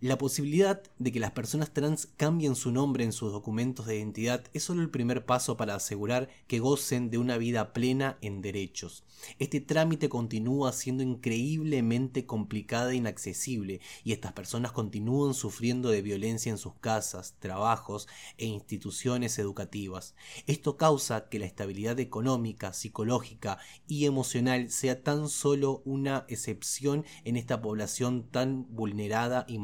La 0.00 0.18
posibilidad 0.18 0.82
de 0.98 1.12
que 1.12 1.20
las 1.20 1.30
personas 1.30 1.72
trans 1.72 2.08
cambien 2.16 2.56
su 2.56 2.72
nombre 2.72 3.04
en 3.04 3.12
sus 3.12 3.32
documentos 3.32 3.86
de 3.86 3.96
identidad 3.96 4.44
es 4.52 4.64
solo 4.64 4.82
el 4.82 4.90
primer 4.90 5.24
paso 5.24 5.56
para 5.56 5.76
asegurar 5.76 6.28
que 6.46 6.58
gocen 6.58 7.10
de 7.10 7.16
una 7.18 7.38
vida 7.38 7.72
plena 7.72 8.18
en 8.20 8.42
derechos. 8.42 9.04
Este 9.38 9.60
trámite 9.60 10.08
continúa 10.08 10.72
siendo 10.72 11.02
increíblemente 11.02 12.26
complicada 12.26 12.92
e 12.92 12.96
inaccesible 12.96 13.80
y 14.02 14.12
estas 14.12 14.32
personas 14.32 14.72
continúan 14.72 15.32
sufriendo 15.32 15.88
de 15.88 16.02
violencia 16.02 16.50
en 16.50 16.58
sus 16.58 16.74
casas, 16.74 17.36
trabajos 17.38 18.06
e 18.36 18.46
instituciones 18.46 19.38
educativas. 19.38 20.14
Esto 20.46 20.76
causa 20.76 21.28
que 21.28 21.38
la 21.38 21.46
estabilidad 21.46 21.98
económica, 22.00 22.72
psicológica 22.72 23.58
y 23.86 24.04
emocional 24.04 24.70
sea 24.70 25.02
tan 25.02 25.28
solo 25.28 25.82
una 25.84 26.26
excepción 26.28 27.04
en 27.24 27.36
esta 27.36 27.62
población 27.62 28.28
tan 28.30 28.66
vulnerada 28.74 29.46
y 29.48 29.58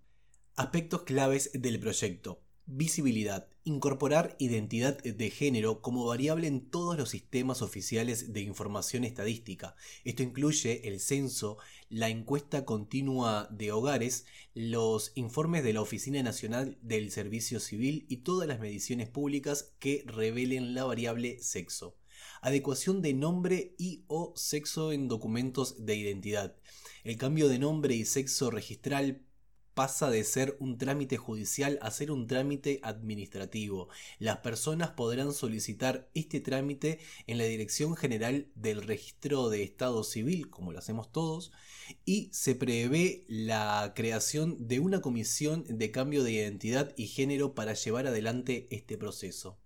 Aspectos 0.55 1.05
claves 1.05 1.51
del 1.55 1.81
proyecto. 1.81 2.43
Visibilidad. 2.67 3.49
Incorporar 3.65 4.37
identidad 4.39 5.03
de 5.03 5.31
género 5.31 5.81
como 5.81 6.05
variable 6.05 6.47
en 6.47 6.69
todos 6.69 6.99
los 6.99 7.09
sistemas 7.09 7.63
oficiales 7.63 8.35
de 8.35 8.43
información 8.43 9.05
estadística. 9.05 9.75
Esto 10.05 10.23
incluye 10.23 10.87
el 10.87 11.01
censo, 11.01 11.57
la 11.89 12.11
encuesta 12.11 12.67
continua 12.67 13.49
de 13.51 13.73
hogares, 13.73 14.27
los 14.53 15.13
informes 15.15 15.65
de 15.65 15.73
la 15.73 15.81
Oficina 15.81 16.23
Nacional 16.23 16.77
del 16.83 17.11
Servicio 17.11 17.59
Civil 17.59 18.05
y 18.11 18.19
todas 18.19 18.47
las 18.47 18.61
mediciones 18.61 19.09
públicas 19.09 19.73
que 19.79 20.05
revelen 20.07 20.75
la 20.75 20.85
variable 20.85 21.39
sexo. 21.43 21.97
Adecuación 22.43 23.01
de 23.01 23.15
nombre 23.15 23.75
y 23.79 24.05
o 24.07 24.35
sexo 24.37 24.93
en 24.93 25.09
documentos 25.09 25.87
de 25.87 25.97
identidad. 25.97 26.57
El 27.05 27.17
cambio 27.17 27.49
de 27.49 27.59
nombre 27.59 27.95
y 27.95 28.05
sexo 28.05 28.51
registral 28.51 29.23
pasa 29.75 30.11
de 30.11 30.25
ser 30.25 30.57
un 30.61 30.79
trámite 30.79 31.17
judicial 31.17 31.79
a 31.83 31.91
ser 31.91 32.11
un 32.11 32.27
trámite 32.27 32.81
administrativo. 32.83 33.89
Las 34.19 34.39
personas 34.39 34.91
podrán 34.91 35.33
solicitar 35.33 36.11
este 36.15 36.41
trámite 36.41 37.01
en 37.27 37.39
la 37.39 37.45
Dirección 37.45 37.97
General 37.97 38.49
del 38.55 38.83
Registro 38.83 39.49
de 39.49 39.63
Estado 39.63 40.05
Civil, 40.05 40.51
como 40.51 40.73
lo 40.73 40.79
hacemos 40.79 41.11
todos, 41.11 41.53
y 42.05 42.29
se 42.33 42.55
prevé 42.55 43.25
la 43.29 43.93
creación 43.95 44.69
de 44.69 44.81
una 44.81 45.01
comisión 45.01 45.65
de 45.69 45.91
cambio 45.91 46.23
de 46.23 46.33
identidad 46.33 46.93
y 46.97 47.07
género 47.07 47.55
para 47.55 47.75
llevar 47.75 48.07
adelante 48.07 48.69
este 48.71 48.99
proceso. 48.99 49.59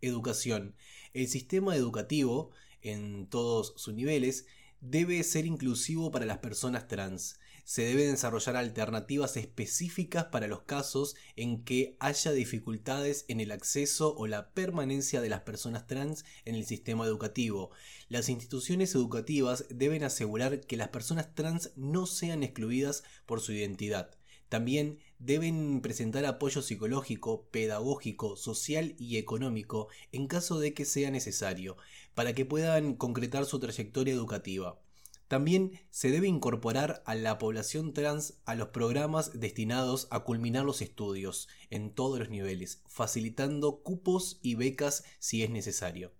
Educación. 0.00 0.74
El 1.14 1.28
sistema 1.28 1.76
educativo, 1.76 2.50
en 2.82 3.26
todos 3.28 3.72
sus 3.76 3.94
niveles, 3.94 4.46
debe 4.80 5.22
ser 5.22 5.46
inclusivo 5.46 6.10
para 6.10 6.26
las 6.26 6.38
personas 6.38 6.88
trans 6.88 7.38
se 7.64 7.82
deben 7.82 8.10
desarrollar 8.10 8.56
alternativas 8.56 9.36
específicas 9.36 10.26
para 10.26 10.46
los 10.46 10.62
casos 10.62 11.16
en 11.34 11.64
que 11.64 11.96
haya 11.98 12.32
dificultades 12.32 13.24
en 13.28 13.40
el 13.40 13.50
acceso 13.52 14.14
o 14.16 14.26
la 14.26 14.52
permanencia 14.52 15.20
de 15.20 15.30
las 15.30 15.40
personas 15.40 15.86
trans 15.86 16.24
en 16.44 16.54
el 16.54 16.66
sistema 16.66 17.06
educativo. 17.06 17.70
Las 18.08 18.28
instituciones 18.28 18.94
educativas 18.94 19.64
deben 19.70 20.04
asegurar 20.04 20.60
que 20.60 20.76
las 20.76 20.88
personas 20.88 21.34
trans 21.34 21.72
no 21.76 22.06
sean 22.06 22.42
excluidas 22.42 23.02
por 23.26 23.40
su 23.40 23.52
identidad. 23.52 24.10
También 24.50 24.98
deben 25.18 25.80
presentar 25.80 26.26
apoyo 26.26 26.62
psicológico, 26.62 27.48
pedagógico, 27.50 28.36
social 28.36 28.94
y 28.98 29.16
económico 29.16 29.88
en 30.12 30.26
caso 30.26 30.60
de 30.60 30.74
que 30.74 30.84
sea 30.84 31.10
necesario, 31.10 31.76
para 32.14 32.34
que 32.34 32.44
puedan 32.44 32.94
concretar 32.94 33.46
su 33.46 33.58
trayectoria 33.58 34.14
educativa. 34.14 34.83
También 35.34 35.80
se 35.90 36.12
debe 36.12 36.28
incorporar 36.28 37.02
a 37.06 37.16
la 37.16 37.38
población 37.38 37.92
trans 37.92 38.34
a 38.44 38.54
los 38.54 38.68
programas 38.68 39.40
destinados 39.40 40.06
a 40.12 40.20
culminar 40.20 40.64
los 40.64 40.80
estudios 40.80 41.48
en 41.70 41.92
todos 41.92 42.20
los 42.20 42.30
niveles, 42.30 42.84
facilitando 42.86 43.82
cupos 43.82 44.38
y 44.42 44.54
becas 44.54 45.02
si 45.18 45.42
es 45.42 45.50
necesario. 45.50 46.12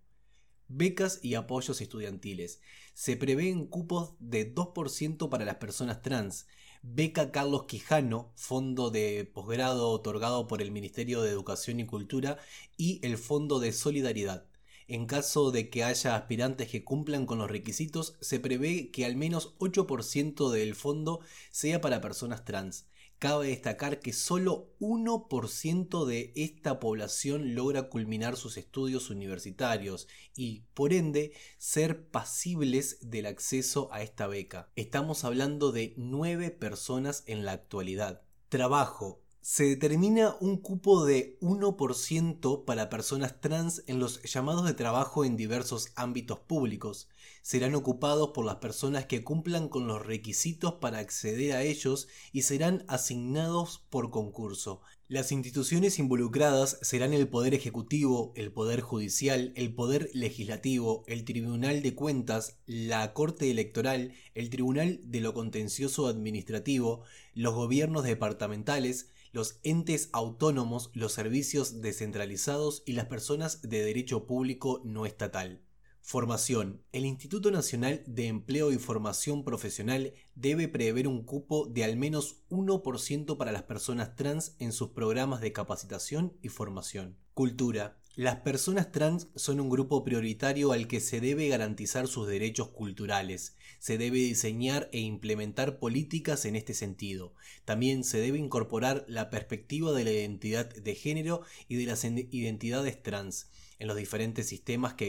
Becas 0.67 1.21
y 1.23 1.37
apoyos 1.37 1.81
estudiantiles. 1.81 2.61
Se 2.93 3.17
prevén 3.17 3.69
cupos 3.69 4.15
de 4.19 4.53
2% 4.53 5.29
para 5.29 5.45
las 5.45 5.59
personas 5.59 6.03
trans. 6.03 6.49
Beca 6.83 7.31
Carlos 7.31 7.67
Quijano, 7.67 8.33
fondo 8.35 8.91
de 8.91 9.31
posgrado 9.33 9.91
otorgado 9.91 10.49
por 10.49 10.61
el 10.61 10.73
Ministerio 10.73 11.23
de 11.23 11.31
Educación 11.31 11.79
y 11.79 11.87
Cultura 11.87 12.39
y 12.77 12.99
el 13.07 13.17
Fondo 13.17 13.61
de 13.61 13.73
Solidaridad. 13.73 14.49
En 14.87 15.07
caso 15.07 15.51
de 15.51 15.71
que 15.71 15.83
haya 15.83 16.15
aspirantes 16.15 16.69
que 16.69 16.85
cumplan 16.85 17.25
con 17.25 17.39
los 17.39 17.51
requisitos, 17.51 18.17
se 18.21 18.39
prevé 18.39 18.91
que 18.91 19.07
al 19.07 19.17
menos 19.17 19.57
8% 19.59 20.51
del 20.51 20.75
fondo 20.75 21.21
sea 21.51 21.81
para 21.81 22.03
personas 22.03 22.45
trans. 22.45 22.87
Cabe 23.19 23.49
destacar 23.49 24.01
que 24.01 24.13
solo 24.13 24.75
1% 24.81 26.05
de 26.05 26.33
esta 26.37 26.79
población 26.79 27.55
logra 27.55 27.89
culminar 27.89 28.37
sus 28.37 28.59
estudios 28.59 29.09
universitarios 29.09 30.09
y, 30.37 30.65
por 30.75 30.93
ende, 30.93 31.33
ser 31.57 32.11
pasibles 32.11 32.99
del 33.01 33.25
acceso 33.25 33.89
a 33.93 34.03
esta 34.03 34.27
beca. 34.27 34.71
Estamos 34.77 35.25
hablando 35.25 35.73
de 35.73 35.95
9 35.97 36.51
personas 36.51 37.25
en 37.27 37.47
la 37.47 37.53
actualidad. 37.53 38.23
Trabajo, 38.51 39.24
se 39.45 39.65
determina 39.65 40.37
un 40.41 40.57
cupo 40.57 41.05
de 41.05 41.37
1% 41.41 42.65
para 42.65 42.89
personas 42.89 43.43
trans 43.43 43.85
en 43.87 43.99
los 43.99 44.23
llamados 44.23 44.65
de 44.65 44.73
trabajo 44.73 45.23
en 45.23 45.37
diversos 45.37 45.91
ámbitos 45.97 46.39
públicos. 46.39 47.11
Serán 47.43 47.75
ocupados 47.75 48.31
por 48.31 48.47
las 48.47 48.57
personas 48.57 49.05
que 49.05 49.23
cumplan 49.23 49.69
con 49.69 49.87
los 49.87 50.07
requisitos 50.07 50.77
para 50.77 50.99
acceder 50.99 51.53
a 51.53 51.63
ellos 51.63 52.09
y 52.33 52.41
serán 52.41 52.87
asignados 52.89 53.85
por 53.91 54.11
concurso. 54.11 54.81
Las 55.09 55.31
instituciones 55.31 55.99
involucradas 55.99 56.79
serán 56.81 57.13
el 57.13 57.29
Poder 57.29 57.53
Ejecutivo, 57.53 58.33
el 58.37 58.51
Poder 58.51 58.81
Judicial, 58.81 59.53
el 59.57 59.75
Poder 59.75 60.09
Legislativo, 60.15 61.05
el 61.07 61.27
Tribunal 61.27 61.83
de 61.83 61.95
Cuentas, 61.95 62.57
la 62.65 63.13
Corte 63.13 63.51
Electoral, 63.51 64.15
el 64.35 64.49
Tribunal 64.49 65.01
de 65.05 65.21
lo 65.21 65.35
Contencioso 65.35 66.07
Administrativo, 66.07 67.03
los 67.35 67.53
gobiernos 67.53 68.05
departamentales, 68.05 69.11
los 69.35 69.59
entes 69.65 70.11
autónomos, 70.13 70.91
los 70.95 71.13
servicios 71.13 71.83
descentralizados 71.83 72.85
y 72.87 72.93
las 72.93 73.07
personas 73.07 73.63
de 73.63 73.85
derecho 73.85 74.27
público 74.27 74.81
no 74.85 75.07
estatal. 75.07 75.61
Formación. 76.03 76.85
El 76.93 77.05
Instituto 77.05 77.51
Nacional 77.51 78.05
de 78.07 78.29
Empleo 78.29 78.71
y 78.71 78.79
Formación 78.79 79.43
Profesional 79.43 80.13
debe 80.37 80.69
prever 80.69 81.09
un 81.09 81.25
cupo 81.25 81.67
de 81.67 81.83
al 81.83 81.97
menos 81.97 82.45
1% 82.49 83.37
para 83.37 83.51
las 83.51 83.65
personas 83.65 84.15
trans 84.15 84.55
en 84.61 84.71
sus 84.71 84.91
programas 84.91 85.41
de 85.41 85.53
capacitación 85.53 86.39
y 86.41 86.49
formación. 86.49 87.19
Cultura. 87.33 87.99
Las 88.17 88.37
personas 88.37 88.93
trans 88.93 89.27
son 89.35 89.59
un 89.59 89.69
grupo 89.69 90.05
prioritario 90.05 90.71
al 90.71 90.87
que 90.87 91.01
se 91.01 91.21
debe 91.21 91.49
garantizar 91.49 92.07
sus 92.07 92.29
derechos 92.29 92.69
culturales. 92.69 93.57
Se 93.81 93.99
debe 93.99 94.19
diseñar 94.19 94.89
e 94.93 95.01
implementar 95.01 95.81
políticas 95.81 96.45
en 96.45 96.55
este 96.55 96.75
sentido. 96.75 97.35
También 97.65 98.05
se 98.05 98.21
debe 98.21 98.39
incorporar 98.39 99.05
la 99.09 99.31
perspectiva 99.31 99.91
de 99.91 100.05
la 100.05 100.13
identidad 100.13 100.73
de 100.73 100.95
género 100.95 101.43
y 101.67 101.75
de 101.75 101.87
las 101.87 102.05
identidades 102.05 103.03
trans 103.03 103.51
en 103.81 103.89
los 103.89 103.97
diferentes 103.97 104.47
sistemas 104.47 104.95
que 104.95 105.07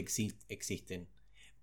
existen. 0.48 1.06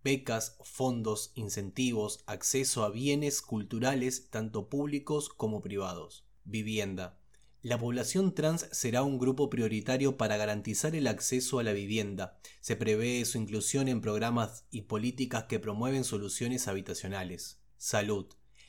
Becas, 0.01 0.55
fondos, 0.63 1.33
incentivos, 1.35 2.23
acceso 2.25 2.85
a 2.85 2.89
bienes 2.89 3.41
culturales 3.41 4.29
tanto 4.29 4.69
públicos 4.69 5.27
como 5.27 5.61
privados. 5.61 6.23
Vivienda. 6.45 7.19
La 7.63 7.79
población 7.79 8.35
trans 8.35 8.67
será 8.73 9.03
un 9.03 9.17
grupo 9.17 9.49
prioritario 9.49 10.17
para 10.17 10.35
garantizar 10.35 10.97
el 10.97 11.07
acceso 11.07 11.59
a 11.59 11.63
la 11.63 11.71
vivienda. 11.71 12.37
Se 12.59 12.75
prevé 12.75 13.23
su 13.23 13.37
inclusión 13.37 13.87
en 13.87 14.01
programas 14.01 14.65
y 14.69 14.81
políticas 14.81 15.45
que 15.45 15.61
promueven 15.61 16.03
soluciones 16.03 16.67
habitacionales. 16.67 17.61
Salud. 17.77 18.25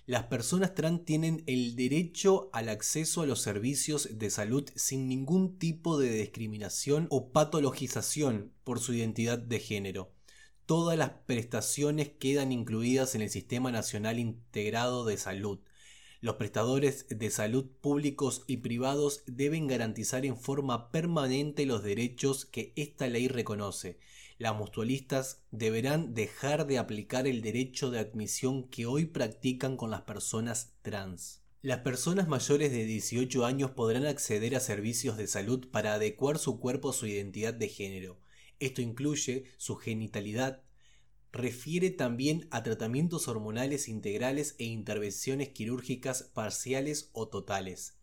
Las 0.07 0.27
personas 0.27 0.77
trans 0.77 1.05
tienen 1.05 1.43
el 1.49 1.75
derecho 1.75 2.51
al 2.53 2.69
acceso 2.69 3.23
a 3.23 3.27
los 3.27 3.41
servicios 3.41 4.11
de 4.13 4.31
salud 4.31 4.65
sin 4.77 5.09
ningún 5.09 5.59
tipo 5.59 5.99
de 5.99 6.11
discriminación 6.11 7.09
o 7.11 7.33
patologización 7.33 8.53
por 8.63 8.79
su 8.79 8.95
identidad 8.95 9.39
de 9.39 9.59
género. 9.59 10.13
Todas 10.67 10.97
las 10.97 11.11
prestaciones 11.27 12.11
quedan 12.11 12.53
incluidas 12.53 13.17
en 13.17 13.23
el 13.23 13.31
Sistema 13.31 13.73
Nacional 13.73 14.21
Integrado 14.21 15.05
de 15.05 15.17
Salud. 15.17 15.59
Los 16.25 16.37
prestadores 16.37 17.05
de 17.11 17.31
salud 17.31 17.67
públicos 17.83 18.45
y 18.47 18.57
privados 18.57 19.25
deben 19.27 19.67
garantizar 19.67 20.25
en 20.25 20.39
forma 20.39 20.91
permanente 20.91 21.67
los 21.67 21.83
derechos 21.83 22.47
que 22.47 22.73
esta 22.77 23.09
ley 23.09 23.29
reconoce, 23.29 23.99
las 24.39 24.57
mutualistas 24.57 25.43
deberán 25.51 26.15
dejar 26.15 26.67
de 26.67 26.79
aplicar 26.79 27.27
el 27.27 27.43
derecho 27.43 27.91
de 27.91 27.99
admisión 27.99 28.71
que 28.71 28.87
hoy 28.87 29.05
practican 29.05 29.77
con 29.77 29.91
las 29.91 30.01
personas 30.01 30.73
trans. 30.81 31.43
Las 31.61 31.81
personas 31.81 32.27
mayores 32.27 32.73
de 32.73 32.87
18 32.87 33.45
años 33.45 33.73
podrán 33.73 34.07
acceder 34.07 34.57
a 34.57 34.61
servicios 34.61 35.19
de 35.19 35.27
salud 35.27 35.69
para 35.71 35.93
adecuar 35.93 36.39
su 36.39 36.59
cuerpo 36.59 36.89
a 36.89 36.95
su 36.95 37.07
identidad 37.07 37.53
de 37.53 37.69
género. 37.69 38.19
Esto 38.61 38.81
incluye 38.81 39.45
su 39.59 39.77
genitalidad, 39.77 40.63
refiere 41.35 41.91
también 41.91 42.47
a 42.53 42.63
tratamientos 42.63 43.27
hormonales 43.27 43.89
integrales 43.89 44.55
e 44.59 44.65
intervenciones 44.65 45.49
quirúrgicas 45.49 46.23
parciales 46.23 47.11
o 47.13 47.27
totales. 47.27 47.99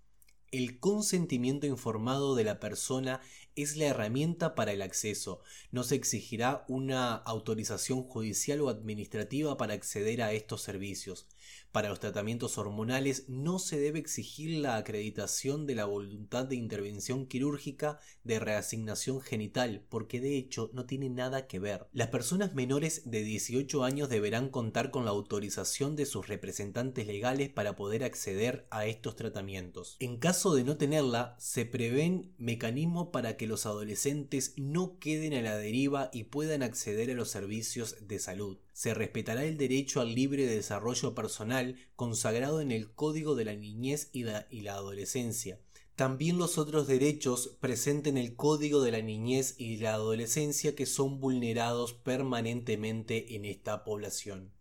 El 0.51 0.79
consentimiento 0.79 1.65
informado 1.65 2.35
de 2.35 2.43
la 2.43 2.59
persona 2.59 3.21
es 3.55 3.77
la 3.77 3.86
herramienta 3.86 4.55
para 4.55 4.72
el 4.72 4.81
acceso. 4.81 5.41
No 5.72 5.84
se 5.84 5.96
exigirá 5.96 6.65
una 6.67 7.15
autorización 7.15 8.03
judicial 8.03 8.62
o 8.62 8.70
administrativa 8.70 9.58
para 9.58 9.74
acceder 9.74 10.22
a 10.22 10.34
estos 10.34 10.62
servicios. 10.62 11.27
Para 11.72 11.88
los 11.88 12.01
tratamientos 12.01 12.58
hormonales 12.58 13.29
no 13.29 13.58
se 13.58 13.79
debe 13.79 14.00
exigir 14.00 14.60
la 14.60 14.75
acreditación 14.75 15.65
de 15.65 15.75
la 15.75 15.86
voluntad 15.86 16.46
de 16.46 16.58
intervención 16.58 17.25
quirúrgica 17.25 18.00
de 18.25 18.39
reasignación 18.39 19.22
genital, 19.22 19.86
porque 19.88 20.20
de 20.20 20.38
hecho 20.38 20.70
no 20.74 20.86
tiene 20.86 21.10
nada 21.10 21.48
que 21.48 21.60
ver. 21.60 21.88
Las 21.93 22.10
personas 22.10 22.55
menores 22.55 23.10
de 23.10 23.24
18 23.24 23.86
años 23.86 24.10
deberán 24.10 24.50
contar 24.50 24.91
con 24.91 25.05
la 25.05 25.12
autorización 25.12 25.96
de 25.96 26.05
sus 26.05 26.27
representantes 26.27 27.08
legales 27.08 27.50
para 27.50 27.77
poder 27.77 28.03
acceder 28.03 28.67
a 28.70 28.86
estos 28.86 29.15
tratamientos. 29.15 29.96
En 30.00 30.17
caso 30.17 30.53
de 30.53 30.65
no 30.65 30.75
tenerla, 30.75 31.36
se 31.39 31.65
prevén 31.65 32.34
mecanismos 32.38 33.10
para 33.13 33.38
que 33.41 33.48
los 33.48 33.65
adolescentes 33.65 34.53
no 34.55 35.00
queden 35.00 35.33
a 35.33 35.41
la 35.41 35.57
deriva 35.57 36.12
y 36.13 36.25
puedan 36.25 36.62
acceder 36.62 37.10
a 37.10 37.15
los 37.15 37.31
servicios 37.31 37.95
de 38.07 38.19
salud 38.19 38.60
se 38.81 38.93
respetará 38.93 39.45
el 39.45 39.57
derecho 39.57 40.00
al 40.00 40.15
libre 40.15 40.45
desarrollo 40.45 41.15
personal 41.15 41.75
consagrado 41.95 42.62
en 42.62 42.71
el 42.71 42.91
Código 42.91 43.33
de 43.33 43.45
la 43.45 43.55
Niñez 43.55 44.10
y 44.12 44.24
la, 44.25 44.48
Adolescencia. 44.74 45.60
También 45.95 46.38
los 46.38 46.57
otros 46.57 46.88
derechos 46.88 47.57
presentes 47.60 48.12
en 48.12 48.17
el 48.17 48.36
Código 48.36 48.81
de 48.81 48.91
la 48.91 49.01
Niñez 49.01 49.53
y 49.57 49.77
la 49.77 49.93
Adolescencia 49.93 50.75
que 50.75 50.86
son 50.86 51.19
vulnerados 51.19 51.93
permanentemente 51.93 53.36
en 53.36 53.45
esta 53.45 53.83
población. 53.83 54.51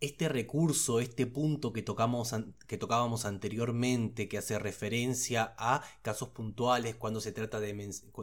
Este 0.00 0.28
recurso, 0.28 1.00
este 1.00 1.26
punto 1.26 1.72
que, 1.72 1.82
tocamos, 1.82 2.34
que 2.66 2.76
tocábamos 2.76 3.24
anteriormente, 3.24 4.28
que 4.28 4.38
hace 4.38 4.58
referencia 4.58 5.54
a 5.58 5.82
casos 6.02 6.28
puntuales 6.30 6.96
cuando 6.96 7.20
se 7.20 7.32
trata 7.32 7.60
de, 7.60 7.72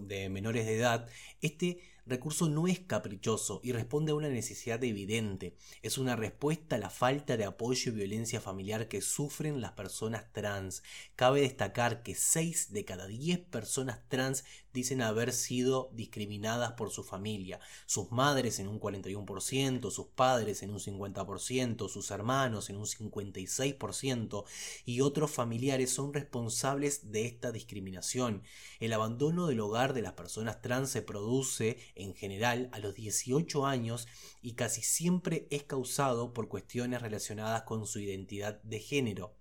de 0.04 0.30
menores 0.30 0.66
de 0.66 0.78
edad, 0.78 1.08
este 1.42 1.80
recurso 2.06 2.50
no 2.50 2.68
es 2.68 2.80
caprichoso 2.80 3.62
y 3.64 3.72
responde 3.72 4.12
a 4.12 4.16
una 4.16 4.30
necesidad 4.30 4.84
evidente. 4.84 5.56
Es 5.82 5.98
una 5.98 6.16
respuesta 6.16 6.76
a 6.76 6.80
la 6.80 6.90
falta 6.90 7.38
de 7.38 7.46
apoyo 7.46 7.92
y 7.92 7.96
violencia 7.96 8.42
familiar 8.42 8.88
que 8.88 9.02
sufren 9.02 9.62
las 9.62 9.72
personas 9.74 10.32
trans. 10.32 10.84
Cabe 11.16 11.42
destacar 11.42 12.04
que 12.04 12.16
6 12.16 12.72
de 12.72 12.86
cada 12.86 13.08
10 13.08 13.40
personas 13.40 14.02
trans 14.10 14.44
dicen 14.74 15.02
haber 15.02 15.32
sido 15.32 15.90
discriminadas 15.94 16.74
por 16.74 16.90
su 16.90 17.04
familia. 17.04 17.60
Sus 17.86 18.12
madres 18.12 18.60
en 18.60 18.68
un 18.68 18.80
41%, 18.80 19.92
sus 19.92 20.08
padres 20.08 20.64
en 20.64 20.72
un 20.72 20.80
50%, 20.80 21.90
sus 21.90 22.12
hermanos 22.12 22.70
en 22.70 22.78
un 22.78 22.86
56% 22.86 24.46
y 24.86 25.02
otros 25.02 25.32
familiares 25.32 25.92
son 25.92 26.14
responsables 26.14 27.12
de 27.12 27.26
esta 27.26 27.52
discriminación. 27.52 28.44
El 28.80 28.94
abandono 28.94 29.48
del 29.48 29.60
hogar 29.60 29.94
de 29.94 30.02
las 30.02 30.14
personas 30.14 30.62
trans 30.62 30.90
se 30.90 31.02
produce 31.02 31.78
en 31.96 32.14
general 32.14 32.70
a 32.72 32.80
los 32.80 32.96
18 32.96 33.66
años 33.66 34.08
y 34.42 34.54
casi 34.54 34.82
siempre 34.82 35.48
es 35.50 35.64
causado 35.64 36.34
por 36.34 36.48
cuestiones 36.48 37.02
relacionadas 37.02 37.64
con 37.64 37.86
su 37.86 38.00
identidad 38.00 38.62
de 38.64 38.80
género. 38.80 39.36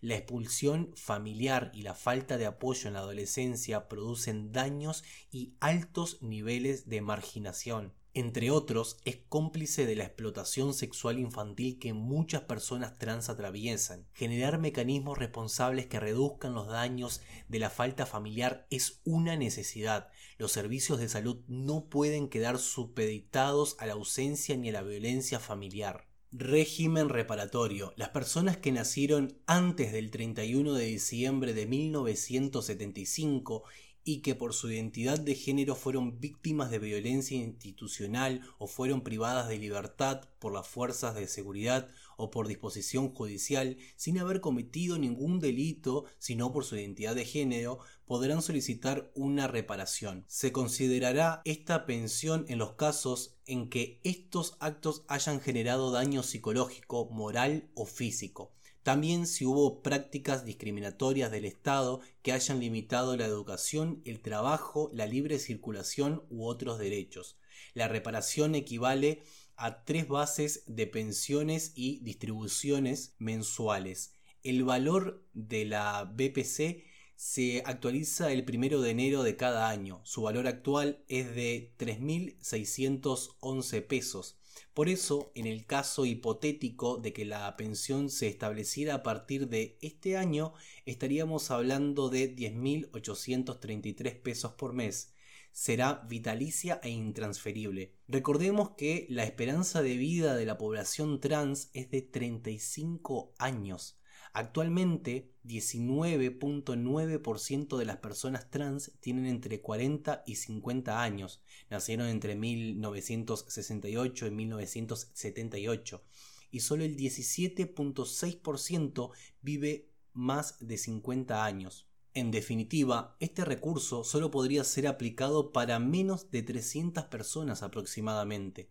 La 0.00 0.16
expulsión 0.16 0.92
familiar 0.96 1.70
y 1.74 1.82
la 1.82 1.94
falta 1.94 2.38
de 2.38 2.46
apoyo 2.46 2.88
en 2.88 2.94
la 2.94 3.00
adolescencia 3.00 3.88
producen 3.88 4.52
daños 4.52 5.04
y 5.30 5.54
altos 5.60 6.22
niveles 6.22 6.88
de 6.88 7.00
marginación 7.00 7.92
entre 8.16 8.50
otros, 8.50 8.96
es 9.04 9.18
cómplice 9.28 9.84
de 9.84 9.94
la 9.94 10.04
explotación 10.04 10.72
sexual 10.72 11.18
infantil 11.18 11.78
que 11.78 11.92
muchas 11.92 12.40
personas 12.40 12.96
trans 12.96 13.28
atraviesan. 13.28 14.06
Generar 14.14 14.58
mecanismos 14.58 15.18
responsables 15.18 15.84
que 15.84 16.00
reduzcan 16.00 16.54
los 16.54 16.66
daños 16.66 17.20
de 17.48 17.58
la 17.58 17.68
falta 17.68 18.06
familiar 18.06 18.66
es 18.70 19.02
una 19.04 19.36
necesidad. 19.36 20.08
Los 20.38 20.50
servicios 20.52 20.98
de 20.98 21.10
salud 21.10 21.44
no 21.46 21.90
pueden 21.90 22.30
quedar 22.30 22.58
supeditados 22.58 23.76
a 23.80 23.86
la 23.86 23.92
ausencia 23.92 24.56
ni 24.56 24.70
a 24.70 24.72
la 24.72 24.82
violencia 24.82 25.38
familiar. 25.38 26.08
Régimen 26.32 27.10
reparatorio. 27.10 27.92
Las 27.96 28.08
personas 28.08 28.56
que 28.56 28.72
nacieron 28.72 29.38
antes 29.46 29.92
del 29.92 30.10
31 30.10 30.72
de 30.72 30.86
diciembre 30.86 31.52
de 31.52 31.66
1975 31.66 33.64
y 34.08 34.18
que 34.18 34.36
por 34.36 34.54
su 34.54 34.70
identidad 34.70 35.18
de 35.18 35.34
género 35.34 35.74
fueron 35.74 36.20
víctimas 36.20 36.70
de 36.70 36.78
violencia 36.78 37.36
institucional 37.36 38.40
o 38.56 38.68
fueron 38.68 39.00
privadas 39.00 39.48
de 39.48 39.58
libertad 39.58 40.22
por 40.38 40.52
las 40.52 40.68
fuerzas 40.68 41.16
de 41.16 41.26
seguridad 41.26 41.88
o 42.16 42.30
por 42.30 42.46
disposición 42.46 43.12
judicial 43.12 43.78
sin 43.96 44.20
haber 44.20 44.40
cometido 44.40 44.96
ningún 44.96 45.40
delito 45.40 46.04
sino 46.18 46.52
por 46.52 46.64
su 46.64 46.76
identidad 46.76 47.16
de 47.16 47.24
género, 47.24 47.80
podrán 48.06 48.42
solicitar 48.42 49.10
una 49.16 49.48
reparación. 49.48 50.24
Se 50.28 50.52
considerará 50.52 51.42
esta 51.44 51.84
pensión 51.84 52.44
en 52.46 52.58
los 52.58 52.74
casos 52.74 53.34
en 53.44 53.68
que 53.68 54.00
estos 54.04 54.56
actos 54.60 55.04
hayan 55.08 55.40
generado 55.40 55.90
daño 55.90 56.22
psicológico, 56.22 57.10
moral 57.10 57.68
o 57.74 57.86
físico. 57.86 58.55
También 58.86 59.26
si 59.26 59.44
hubo 59.44 59.82
prácticas 59.82 60.44
discriminatorias 60.44 61.32
del 61.32 61.44
Estado 61.44 62.00
que 62.22 62.30
hayan 62.30 62.60
limitado 62.60 63.16
la 63.16 63.26
educación, 63.26 64.00
el 64.04 64.20
trabajo, 64.20 64.90
la 64.92 65.06
libre 65.06 65.40
circulación 65.40 66.22
u 66.30 66.46
otros 66.46 66.78
derechos. 66.78 67.36
La 67.74 67.88
reparación 67.88 68.54
equivale 68.54 69.24
a 69.56 69.84
tres 69.84 70.06
bases 70.06 70.62
de 70.68 70.86
pensiones 70.86 71.72
y 71.74 71.98
distribuciones 72.04 73.16
mensuales. 73.18 74.14
El 74.44 74.62
valor 74.62 75.26
de 75.32 75.64
la 75.64 76.04
BPC 76.04 76.84
se 77.16 77.64
actualiza 77.66 78.30
el 78.30 78.44
primero 78.44 78.80
de 78.82 78.90
enero 78.90 79.24
de 79.24 79.34
cada 79.34 79.68
año. 79.68 80.00
Su 80.04 80.22
valor 80.22 80.46
actual 80.46 81.02
es 81.08 81.34
de 81.34 81.74
3.611 81.76 83.84
pesos. 83.84 84.36
Por 84.74 84.88
eso, 84.88 85.32
en 85.34 85.46
el 85.46 85.66
caso 85.66 86.04
hipotético 86.06 86.98
de 86.98 87.12
que 87.12 87.24
la 87.24 87.56
pensión 87.56 88.10
se 88.10 88.28
estableciera 88.28 88.94
a 88.94 89.02
partir 89.02 89.48
de 89.48 89.78
este 89.80 90.16
año, 90.16 90.52
estaríamos 90.84 91.50
hablando 91.50 92.08
de 92.08 92.34
10.833 92.34 94.20
pesos 94.20 94.52
por 94.52 94.72
mes. 94.72 95.12
será 95.52 96.04
vitalicia 96.06 96.80
e 96.82 96.90
intransferible. 96.90 97.94
Recordemos 98.08 98.72
que 98.76 99.06
la 99.08 99.24
esperanza 99.24 99.80
de 99.80 99.96
vida 99.96 100.36
de 100.36 100.44
la 100.44 100.58
población 100.58 101.18
trans 101.18 101.70
es 101.72 101.90
de 101.90 102.02
35 102.02 103.32
años. 103.38 103.98
Actualmente, 104.38 105.32
19.9% 105.44 107.78
de 107.78 107.86
las 107.86 107.96
personas 107.96 108.50
trans 108.50 108.92
tienen 109.00 109.24
entre 109.24 109.62
40 109.62 110.24
y 110.26 110.34
50 110.34 111.02
años. 111.02 111.40
Nacieron 111.70 112.08
entre 112.08 112.36
1968 112.36 114.26
y 114.26 114.30
1978. 114.30 116.04
Y 116.50 116.60
solo 116.60 116.84
el 116.84 116.98
17.6% 116.98 119.10
vive 119.40 119.88
más 120.12 120.58
de 120.60 120.76
50 120.76 121.42
años. 121.42 121.88
En 122.12 122.30
definitiva, 122.30 123.16
este 123.20 123.42
recurso 123.42 124.04
solo 124.04 124.30
podría 124.30 124.64
ser 124.64 124.86
aplicado 124.86 125.50
para 125.50 125.78
menos 125.78 126.30
de 126.30 126.42
300 126.42 127.04
personas 127.04 127.62
aproximadamente. 127.62 128.68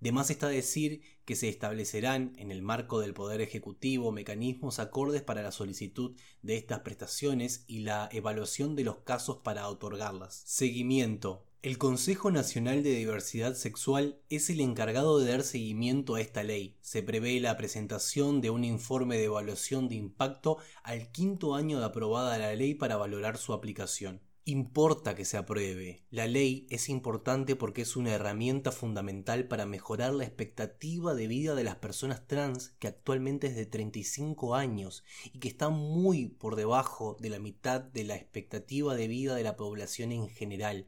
De 0.00 0.12
más 0.12 0.30
está 0.30 0.48
decir 0.48 1.02
que 1.26 1.36
se 1.36 1.50
establecerán 1.50 2.32
en 2.38 2.50
el 2.50 2.62
marco 2.62 3.00
del 3.00 3.12
Poder 3.12 3.42
Ejecutivo 3.42 4.12
mecanismos 4.12 4.78
acordes 4.78 5.20
para 5.20 5.42
la 5.42 5.52
solicitud 5.52 6.16
de 6.40 6.56
estas 6.56 6.80
prestaciones 6.80 7.64
y 7.66 7.80
la 7.80 8.08
evaluación 8.10 8.76
de 8.76 8.84
los 8.84 9.00
casos 9.00 9.38
para 9.44 9.68
otorgarlas. 9.68 10.42
Seguimiento. 10.46 11.44
El 11.60 11.76
Consejo 11.76 12.30
Nacional 12.30 12.82
de 12.82 12.94
Diversidad 12.94 13.54
Sexual 13.54 14.18
es 14.30 14.48
el 14.48 14.60
encargado 14.60 15.18
de 15.18 15.30
dar 15.30 15.42
seguimiento 15.42 16.14
a 16.14 16.22
esta 16.22 16.42
ley. 16.42 16.78
Se 16.80 17.02
prevé 17.02 17.38
la 17.38 17.58
presentación 17.58 18.40
de 18.40 18.48
un 18.48 18.64
informe 18.64 19.18
de 19.18 19.24
evaluación 19.24 19.86
de 19.86 19.96
impacto 19.96 20.56
al 20.82 21.12
quinto 21.12 21.54
año 21.54 21.78
de 21.78 21.84
aprobada 21.84 22.38
la 22.38 22.54
ley 22.54 22.72
para 22.72 22.96
valorar 22.96 23.36
su 23.36 23.52
aplicación. 23.52 24.22
Importa 24.46 25.14
que 25.14 25.24
se 25.24 25.36
apruebe. 25.36 26.02
La 26.10 26.26
ley 26.26 26.66
es 26.70 26.88
importante 26.88 27.56
porque 27.56 27.82
es 27.82 27.94
una 27.94 28.12
herramienta 28.14 28.72
fundamental 28.72 29.46
para 29.48 29.66
mejorar 29.66 30.14
la 30.14 30.24
expectativa 30.24 31.14
de 31.14 31.26
vida 31.26 31.54
de 31.54 31.62
las 31.62 31.76
personas 31.76 32.26
trans 32.26 32.70
que 32.78 32.88
actualmente 32.88 33.48
es 33.48 33.54
de 33.54 33.66
35 33.66 34.54
años 34.54 35.04
y 35.32 35.38
que 35.38 35.48
está 35.48 35.68
muy 35.68 36.28
por 36.28 36.56
debajo 36.56 37.16
de 37.20 37.30
la 37.30 37.38
mitad 37.38 37.80
de 37.82 38.04
la 38.04 38.16
expectativa 38.16 38.94
de 38.94 39.08
vida 39.08 39.34
de 39.34 39.44
la 39.44 39.56
población 39.56 40.10
en 40.10 40.28
general. 40.28 40.86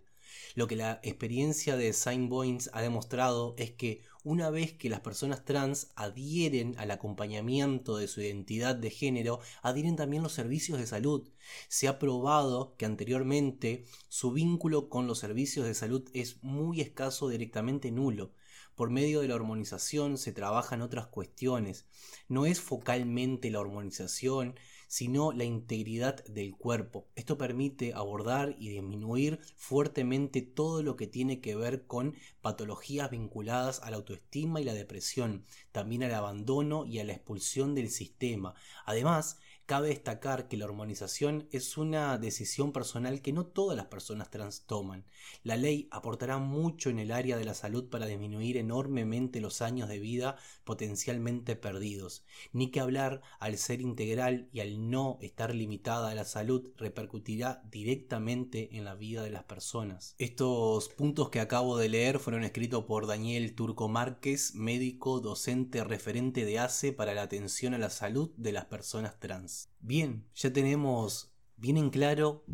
Lo 0.54 0.66
que 0.66 0.76
la 0.76 1.00
experiencia 1.02 1.76
de 1.76 1.92
Sign 1.92 2.28
Points 2.28 2.70
ha 2.72 2.82
demostrado 2.82 3.54
es 3.56 3.70
que 3.70 4.02
una 4.24 4.50
vez 4.50 4.72
que 4.72 4.88
las 4.88 5.00
personas 5.00 5.44
trans 5.44 5.90
adhieren 5.96 6.74
al 6.78 6.90
acompañamiento 6.90 7.96
de 7.96 8.06
su 8.06 8.20
identidad 8.20 8.76
de 8.76 8.90
género, 8.90 9.40
adhieren 9.62 9.96
también 9.96 10.22
los 10.22 10.32
servicios 10.32 10.78
de 10.78 10.86
salud. 10.86 11.28
Se 11.68 11.88
ha 11.88 11.98
probado 11.98 12.76
que 12.76 12.84
anteriormente 12.84 13.84
su 14.08 14.30
vínculo 14.30 14.88
con 14.88 15.06
los 15.06 15.18
servicios 15.18 15.66
de 15.66 15.74
salud 15.74 16.08
es 16.12 16.42
muy 16.42 16.80
escaso, 16.80 17.28
directamente 17.28 17.90
nulo. 17.90 18.32
Por 18.76 18.90
medio 18.90 19.20
de 19.20 19.28
la 19.28 19.34
hormonización 19.34 20.18
se 20.18 20.32
trabajan 20.32 20.82
otras 20.82 21.06
cuestiones. 21.06 21.86
No 22.28 22.46
es 22.46 22.60
focalmente 22.60 23.50
la 23.50 23.60
hormonización, 23.60 24.54
sino 24.92 25.32
la 25.32 25.44
integridad 25.44 26.22
del 26.26 26.54
cuerpo. 26.54 27.06
Esto 27.16 27.38
permite 27.38 27.94
abordar 27.94 28.54
y 28.58 28.68
disminuir 28.68 29.40
fuertemente 29.56 30.42
todo 30.42 30.82
lo 30.82 30.96
que 30.96 31.06
tiene 31.06 31.40
que 31.40 31.56
ver 31.56 31.86
con 31.86 32.14
patologías 32.42 33.10
vinculadas 33.10 33.80
a 33.82 33.90
la 33.90 33.96
autoestima 33.96 34.60
y 34.60 34.64
la 34.64 34.74
depresión, 34.74 35.46
también 35.72 36.02
al 36.02 36.12
abandono 36.12 36.84
y 36.84 36.98
a 36.98 37.04
la 37.04 37.14
expulsión 37.14 37.74
del 37.74 37.88
sistema. 37.88 38.54
Además, 38.84 39.38
Cabe 39.64 39.88
destacar 39.88 40.48
que 40.48 40.56
la 40.56 40.64
hormonización 40.64 41.48
es 41.52 41.78
una 41.78 42.18
decisión 42.18 42.72
personal 42.72 43.22
que 43.22 43.32
no 43.32 43.46
todas 43.46 43.76
las 43.76 43.86
personas 43.86 44.28
trans 44.28 44.66
toman. 44.66 45.04
La 45.44 45.56
ley 45.56 45.88
aportará 45.92 46.38
mucho 46.38 46.90
en 46.90 46.98
el 46.98 47.12
área 47.12 47.36
de 47.36 47.44
la 47.44 47.54
salud 47.54 47.88
para 47.88 48.06
disminuir 48.06 48.56
enormemente 48.56 49.40
los 49.40 49.62
años 49.62 49.88
de 49.88 50.00
vida 50.00 50.36
potencialmente 50.64 51.54
perdidos. 51.54 52.24
Ni 52.52 52.70
que 52.70 52.80
hablar, 52.80 53.22
al 53.38 53.56
ser 53.56 53.80
integral 53.80 54.48
y 54.52 54.60
al 54.60 54.90
no 54.90 55.18
estar 55.22 55.54
limitada 55.54 56.10
a 56.10 56.14
la 56.14 56.24
salud, 56.24 56.72
repercutirá 56.76 57.62
directamente 57.70 58.76
en 58.76 58.84
la 58.84 58.96
vida 58.96 59.22
de 59.22 59.30
las 59.30 59.44
personas. 59.44 60.16
Estos 60.18 60.88
puntos 60.88 61.30
que 61.30 61.40
acabo 61.40 61.78
de 61.78 61.88
leer 61.88 62.18
fueron 62.18 62.42
escritos 62.42 62.84
por 62.84 63.06
Daniel 63.06 63.54
Turco 63.54 63.88
Márquez, 63.88 64.54
médico, 64.54 65.20
docente, 65.20 65.84
referente 65.84 66.44
de 66.44 66.58
ACE 66.58 66.92
para 66.92 67.14
la 67.14 67.22
atención 67.22 67.74
a 67.74 67.78
la 67.78 67.90
salud 67.90 68.30
de 68.36 68.52
las 68.52 68.66
personas 68.66 69.18
trans. 69.20 69.51
Bien, 69.80 70.24
ya 70.34 70.52
tenemos 70.52 71.32
bien 71.56 71.76
en 71.76 71.90
claro 71.90 72.44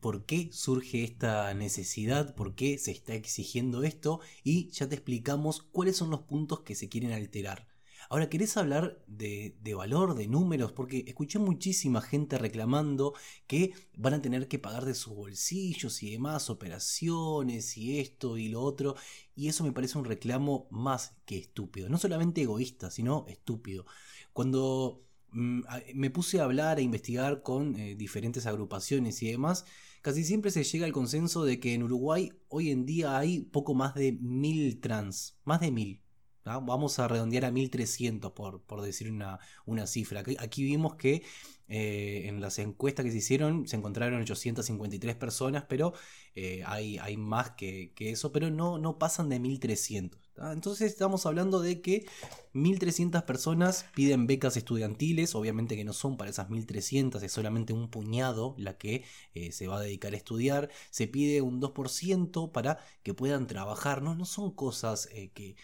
por 0.00 0.24
qué 0.26 0.50
surge 0.52 1.04
esta 1.04 1.52
necesidad, 1.54 2.34
por 2.34 2.54
qué 2.54 2.78
se 2.78 2.92
está 2.92 3.14
exigiendo 3.14 3.82
esto 3.82 4.20
y 4.44 4.70
ya 4.70 4.88
te 4.88 4.94
explicamos 4.94 5.62
cuáles 5.62 5.96
son 5.96 6.10
los 6.10 6.20
puntos 6.22 6.60
que 6.60 6.74
se 6.74 6.88
quieren 6.88 7.12
alterar. 7.12 7.66
Ahora, 8.08 8.28
¿querés 8.28 8.56
hablar 8.56 9.02
de, 9.08 9.56
de, 9.62 9.74
valor, 9.74 10.14
de 10.14 10.28
números? 10.28 10.70
Porque 10.72 11.04
escuché 11.08 11.40
muchísima 11.40 12.00
gente 12.00 12.38
reclamando 12.38 13.14
que 13.48 13.72
van 13.96 14.14
a 14.14 14.22
tener 14.22 14.46
que 14.46 14.60
pagar 14.60 14.84
de 14.84 14.94
sus 14.94 15.14
bolsillos 15.14 16.02
y 16.04 16.12
demás, 16.12 16.48
operaciones 16.48 17.76
y 17.76 17.98
esto 17.98 18.38
y 18.38 18.48
lo 18.48 18.62
otro. 18.62 18.94
Y 19.34 19.48
eso 19.48 19.64
me 19.64 19.72
parece 19.72 19.98
un 19.98 20.04
reclamo 20.04 20.68
más 20.70 21.16
que 21.24 21.38
estúpido. 21.38 21.88
No 21.88 21.98
solamente 21.98 22.42
egoísta, 22.42 22.90
sino 22.92 23.24
estúpido. 23.28 23.86
Cuando 24.32 25.05
me 25.36 26.10
puse 26.10 26.40
a 26.40 26.44
hablar, 26.44 26.78
a 26.78 26.80
investigar 26.80 27.42
con 27.42 27.76
eh, 27.76 27.94
diferentes 27.94 28.46
agrupaciones 28.46 29.22
y 29.22 29.30
demás, 29.30 29.66
casi 30.00 30.24
siempre 30.24 30.50
se 30.50 30.64
llega 30.64 30.86
al 30.86 30.92
consenso 30.92 31.44
de 31.44 31.60
que 31.60 31.74
en 31.74 31.82
Uruguay 31.82 32.32
hoy 32.48 32.70
en 32.70 32.86
día 32.86 33.18
hay 33.18 33.42
poco 33.42 33.74
más 33.74 33.94
de 33.94 34.12
mil 34.12 34.80
trans, 34.80 35.38
más 35.44 35.60
de 35.60 35.70
mil. 35.70 36.02
Vamos 36.46 36.98
a 37.00 37.08
redondear 37.08 37.44
a 37.44 37.50
1300 37.50 38.30
por, 38.32 38.62
por 38.62 38.80
decir 38.80 39.10
una, 39.10 39.40
una 39.64 39.86
cifra. 39.86 40.22
Aquí 40.38 40.62
vimos 40.62 40.94
que 40.94 41.24
eh, 41.68 42.28
en 42.28 42.40
las 42.40 42.60
encuestas 42.60 43.04
que 43.04 43.10
se 43.10 43.18
hicieron 43.18 43.66
se 43.66 43.74
encontraron 43.74 44.20
853 44.20 45.16
personas, 45.16 45.64
pero 45.68 45.94
eh, 46.36 46.62
hay, 46.64 46.98
hay, 46.98 47.16
más 47.16 47.50
que, 47.50 47.92
eso, 47.98 48.30
pero 48.30 48.50
no, 48.50 48.78
no 48.78 48.98
pasan 48.98 49.28
de 49.28 49.40
1300. 49.40 50.20
Entonces 50.52 50.92
estamos 50.92 51.26
hablando 51.26 51.60
de 51.60 51.80
que 51.80 52.06
1300 52.52 53.22
personas 53.22 53.86
piden 53.94 54.26
becas 54.26 54.56
estudiantiles, 54.56 55.34
obviamente 55.34 55.76
que 55.76 55.84
no 55.84 55.94
son 55.94 56.16
para 56.16 56.30
esas 56.30 56.50
1300, 56.50 57.22
es 57.22 57.32
solamente 57.32 57.72
un 57.72 57.88
puñado 57.90 58.54
la 58.58 58.76
que 58.76 59.02
eh, 59.34 59.50
se 59.50 59.66
va 59.66 59.78
a 59.78 59.80
dedicar 59.80 60.12
a 60.12 60.16
estudiar, 60.16 60.70
se 60.90 61.08
pide 61.08 61.40
un 61.40 61.60
2% 61.60 62.52
para 62.52 62.78
que 63.02 63.14
puedan 63.14 63.46
trabajar, 63.46 64.02
no, 64.02 64.14
no 64.14 64.26
son 64.26 64.52
cosas 64.52 65.08
que 65.34 65.56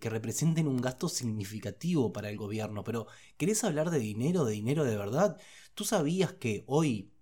que, 0.00 0.10
representen 0.10 0.66
un 0.66 0.78
gasto 0.78 1.08
significativo 1.08 2.12
para 2.12 2.28
el 2.28 2.36
gobierno, 2.36 2.82
pero 2.82 3.06
¿querés 3.36 3.62
hablar 3.62 3.90
de 3.90 4.00
dinero, 4.00 4.44
de 4.44 4.54
dinero 4.54 4.84
de 4.84 4.96
verdad? 4.96 5.40
¿Tú 5.74 5.84
sabías 5.84 6.32
que 6.32 6.64
hoy, 6.66 7.12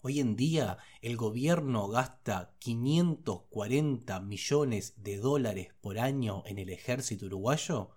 hoy 0.00 0.20
en 0.20 0.34
día, 0.34 0.78
el 1.02 1.16
gobierno 1.16 1.88
gasta 1.88 2.54
540 2.58 4.20
millones 4.20 4.94
de 4.96 5.18
dólares 5.18 5.74
por 5.82 5.98
año 5.98 6.42
en 6.46 6.58
el 6.58 6.70
ejército 6.70 7.26
uruguayo? 7.26 7.90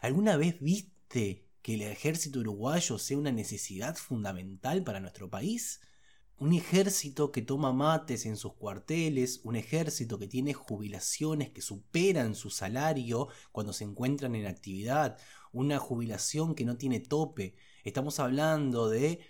¿Alguna 0.00 0.36
vez 0.36 0.58
viste 0.60 1.46
que 1.60 1.74
el 1.74 1.82
ejército 1.82 2.40
uruguayo 2.40 2.98
sea 2.98 3.18
una 3.18 3.32
necesidad 3.32 3.94
fundamental 3.96 4.82
para 4.84 5.00
nuestro 5.00 5.28
país? 5.28 5.80
Un 6.40 6.54
ejército 6.54 7.32
que 7.32 7.42
toma 7.42 7.70
mates 7.72 8.24
en 8.24 8.36
sus 8.38 8.54
cuarteles, 8.54 9.40
un 9.44 9.56
ejército 9.56 10.18
que 10.18 10.26
tiene 10.26 10.54
jubilaciones 10.54 11.50
que 11.50 11.60
superan 11.60 12.34
su 12.34 12.48
salario 12.48 13.28
cuando 13.52 13.74
se 13.74 13.84
encuentran 13.84 14.34
en 14.34 14.46
actividad, 14.46 15.18
una 15.52 15.78
jubilación 15.78 16.54
que 16.54 16.64
no 16.64 16.78
tiene 16.78 16.98
tope. 16.98 17.56
Estamos 17.84 18.20
hablando 18.20 18.88
de 18.88 19.20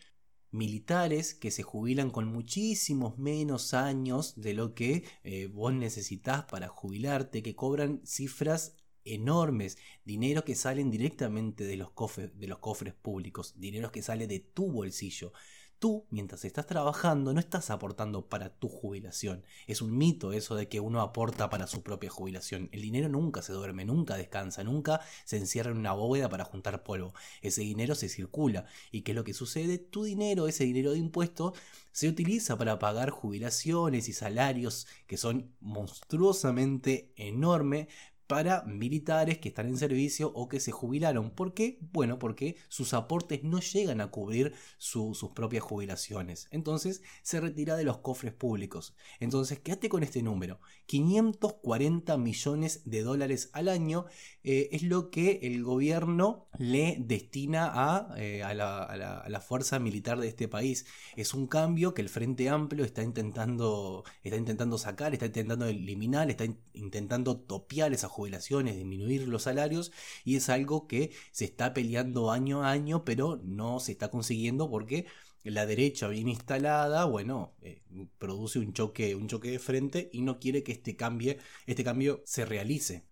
militares 0.52 1.34
que 1.34 1.50
se 1.50 1.64
jubilan 1.64 2.10
con 2.10 2.26
muchísimos 2.26 3.18
menos 3.18 3.74
años 3.74 4.40
de 4.40 4.54
lo 4.54 4.74
que 4.74 5.02
eh, 5.24 5.48
vos 5.48 5.72
necesitas 5.72 6.44
para 6.44 6.68
jubilarte, 6.68 7.42
que 7.42 7.56
cobran 7.56 8.00
cifras 8.04 8.76
enormes, 9.04 9.78
dinero 10.04 10.44
que 10.44 10.54
salen 10.54 10.92
directamente 10.92 11.64
de 11.64 11.76
los, 11.76 11.90
cofres, 11.90 12.38
de 12.38 12.46
los 12.46 12.58
cofres 12.58 12.94
públicos, 12.94 13.54
dinero 13.56 13.90
que 13.90 14.02
sale 14.02 14.28
de 14.28 14.38
tu 14.38 14.70
bolsillo. 14.70 15.32
Tú, 15.80 16.06
mientras 16.10 16.44
estás 16.44 16.66
trabajando, 16.66 17.32
no 17.32 17.40
estás 17.40 17.70
aportando 17.70 18.28
para 18.28 18.50
tu 18.50 18.68
jubilación. 18.68 19.46
Es 19.66 19.80
un 19.80 19.96
mito 19.96 20.34
eso 20.34 20.54
de 20.54 20.68
que 20.68 20.78
uno 20.78 21.00
aporta 21.00 21.48
para 21.48 21.66
su 21.66 21.82
propia 21.82 22.10
jubilación. 22.10 22.68
El 22.72 22.82
dinero 22.82 23.08
nunca 23.08 23.40
se 23.40 23.54
duerme, 23.54 23.86
nunca 23.86 24.18
descansa, 24.18 24.62
nunca 24.62 25.00
se 25.24 25.38
encierra 25.38 25.70
en 25.70 25.78
una 25.78 25.94
bóveda 25.94 26.28
para 26.28 26.44
juntar 26.44 26.82
polvo. 26.82 27.14
Ese 27.40 27.62
dinero 27.62 27.94
se 27.94 28.10
circula. 28.10 28.66
¿Y 28.92 29.00
qué 29.00 29.12
es 29.12 29.16
lo 29.16 29.24
que 29.24 29.32
sucede? 29.32 29.78
Tu 29.78 30.04
dinero, 30.04 30.48
ese 30.48 30.64
dinero 30.64 30.92
de 30.92 30.98
impuestos, 30.98 31.54
se 31.92 32.08
utiliza 32.08 32.58
para 32.58 32.78
pagar 32.78 33.08
jubilaciones 33.08 34.08
y 34.10 34.12
salarios 34.12 34.86
que 35.06 35.16
son 35.16 35.54
monstruosamente 35.60 37.10
enormes 37.16 37.88
para 38.30 38.62
militares 38.62 39.38
que 39.38 39.48
están 39.48 39.66
en 39.66 39.76
servicio 39.76 40.30
o 40.36 40.48
que 40.48 40.60
se 40.60 40.70
jubilaron. 40.70 41.30
¿Por 41.32 41.52
qué? 41.52 41.80
Bueno, 41.92 42.20
porque 42.20 42.54
sus 42.68 42.94
aportes 42.94 43.42
no 43.42 43.58
llegan 43.58 44.00
a 44.00 44.12
cubrir 44.12 44.52
sus 44.78 45.18
propias 45.34 45.64
jubilaciones. 45.64 46.46
Entonces 46.52 47.02
se 47.22 47.40
retira 47.40 47.74
de 47.74 47.82
los 47.82 47.98
cofres 47.98 48.32
públicos. 48.32 48.94
Entonces 49.18 49.58
quédate 49.58 49.88
con 49.88 50.04
este 50.04 50.22
número. 50.22 50.60
540 50.86 52.16
millones 52.18 52.82
de 52.84 53.02
dólares 53.02 53.50
al 53.52 53.68
año 53.68 54.06
eh, 54.44 54.68
es 54.70 54.84
lo 54.84 55.10
que 55.10 55.40
el 55.42 55.64
gobierno 55.64 56.46
le 56.56 56.98
destina 57.00 57.68
a, 57.72 58.14
eh, 58.16 58.44
a, 58.44 58.54
la, 58.54 59.40
fuerza 59.40 59.80
militar 59.80 60.20
de 60.20 60.28
este 60.28 60.46
país. 60.46 60.86
Es 61.16 61.34
un 61.34 61.48
cambio 61.48 61.94
que 61.94 62.02
el 62.02 62.08
Frente 62.08 62.48
Amplio 62.48 62.84
está 62.84 63.02
intentando, 63.02 64.04
está 64.22 64.36
intentando 64.36 64.78
sacar, 64.78 65.14
está 65.14 65.26
intentando 65.26 65.66
eliminar, 65.66 66.30
está 66.30 66.44
intentando 66.74 67.38
topiar 67.38 67.92
esa 67.92 68.08
jubilaciones, 68.20 68.76
disminuir 68.76 69.26
los 69.28 69.44
salarios 69.44 69.92
y 70.24 70.36
es 70.36 70.48
algo 70.48 70.86
que 70.86 71.12
se 71.32 71.46
está 71.46 71.72
peleando 71.72 72.30
año 72.30 72.62
a 72.62 72.70
año, 72.70 73.04
pero 73.04 73.40
no 73.42 73.80
se 73.80 73.92
está 73.92 74.10
consiguiendo 74.10 74.70
porque 74.70 75.06
la 75.42 75.66
derecha 75.66 76.08
bien 76.08 76.28
instalada, 76.28 77.06
bueno, 77.06 77.54
eh, 77.62 77.82
produce 78.18 78.58
un 78.58 78.72
choque, 78.74 79.14
un 79.14 79.26
choque 79.26 79.50
de 79.50 79.58
frente 79.58 80.10
y 80.12 80.20
no 80.22 80.38
quiere 80.38 80.62
que 80.62 80.72
este, 80.72 80.96
cambie, 80.96 81.38
este 81.66 81.84
cambio 81.84 82.22
se 82.26 82.44
realice. 82.44 83.06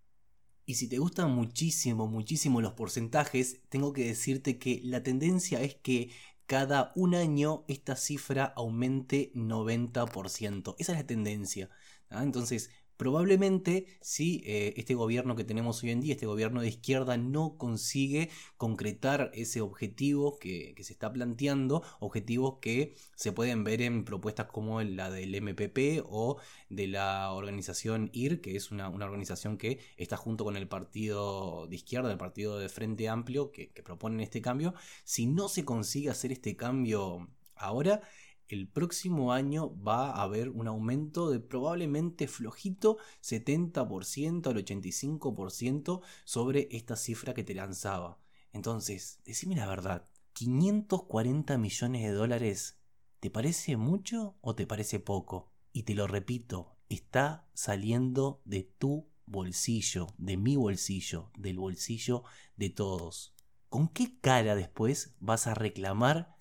Y 0.65 0.75
si 0.75 0.87
te 0.87 0.99
gustan 0.99 1.31
muchísimo, 1.31 2.07
muchísimo 2.07 2.61
los 2.61 2.73
porcentajes, 2.73 3.61
tengo 3.69 3.91
que 3.93 4.05
decirte 4.05 4.59
que 4.59 4.81
la 4.83 5.01
tendencia 5.01 5.61
es 5.63 5.73
que 5.75 6.11
cada 6.45 6.91
un 6.95 7.15
año 7.15 7.65
esta 7.67 7.95
cifra 7.95 8.45
aumente 8.55 9.31
90%. 9.33 10.75
Esa 10.77 10.91
es 10.91 10.97
la 10.99 11.07
tendencia. 11.07 11.69
Entonces, 12.11 12.69
Probablemente 12.99 13.85
si 14.01 14.43
eh, 14.45 14.73
este 14.75 14.93
gobierno 14.93 15.37
que 15.37 15.45
tenemos 15.45 15.81
hoy 15.81 15.91
en 15.91 16.01
día, 16.01 16.11
este 16.11 16.25
gobierno 16.25 16.59
de 16.59 16.67
izquierda, 16.67 17.15
no 17.15 17.55
consigue 17.57 18.29
concretar 18.57 19.31
ese 19.33 19.61
objetivo 19.61 20.37
que, 20.37 20.75
se 20.81 20.91
está 20.91 21.09
planteando, 21.13 21.81
objetivos 22.01 22.57
que 22.59 22.97
se 23.15 23.31
pueden 23.31 23.63
ver 23.63 23.81
en 23.81 24.03
propuestas 24.03 24.47
como 24.47 24.81
la 24.81 25.09
del 25.09 25.33
MPP 25.33 26.03
o 26.03 26.41
de 26.67 26.87
la 26.87 27.31
organización 27.31 28.09
IR, 28.11 28.41
que 28.41 28.57
es 28.57 28.69
una, 28.69 28.89
organización 28.89 29.57
que 29.57 29.79
está 29.95 30.17
junto 30.17 30.43
con 30.43 30.57
el 30.57 30.67
partido 30.67 31.67
de 31.67 31.77
izquierda, 31.77 32.11
el 32.11 32.17
partido 32.17 32.59
de 32.59 32.67
Frente 32.67 33.07
Amplio, 33.07 33.53
que, 33.53 33.69
que 33.69 33.81
proponen 33.81 34.19
este 34.19 34.41
cambio. 34.41 34.73
Si 35.05 35.25
no 35.25 35.47
se 35.47 35.63
consigue 35.63 36.09
hacer 36.09 36.33
este 36.33 36.57
cambio 36.57 37.29
ahora, 37.55 38.01
el 38.49 38.67
próximo 38.67 39.31
año 39.31 39.75
va 39.81 40.11
a 40.11 40.23
haber 40.23 40.49
un 40.49 40.67
aumento 40.67 41.29
de 41.29 41.39
probablemente 41.39 42.27
flojito 42.27 42.97
70% 43.21 44.47
al 44.47 44.57
85% 44.57 46.01
sobre 46.25 46.67
esta 46.71 46.95
cifra 46.95 47.33
que 47.33 47.43
te 47.43 47.53
lanzaba. 47.53 48.19
Entonces, 48.51 49.19
decime 49.23 49.55
la 49.55 49.67
verdad, 49.67 50.05
540 50.33 51.57
millones 51.57 52.01
de 52.03 52.11
dólares, 52.11 52.79
¿te 53.19 53.29
parece 53.29 53.77
mucho 53.77 54.35
o 54.41 54.55
te 54.55 54.65
parece 54.65 54.99
poco? 54.99 55.51
Y 55.71 55.83
te 55.83 55.93
lo 55.93 56.07
repito, 56.07 56.75
está 56.89 57.47
saliendo 57.53 58.41
de 58.45 58.63
tu 58.63 59.07
bolsillo, 59.27 60.07
de 60.17 60.37
mi 60.37 60.55
bolsillo, 60.55 61.31
del 61.37 61.59
bolsillo 61.59 62.23
de 62.55 62.69
todos. 62.69 63.35
¿Con 63.69 63.87
qué 63.87 64.19
cara 64.19 64.55
después 64.55 65.15
vas 65.19 65.45
a 65.45 65.53
reclamar 65.53 66.35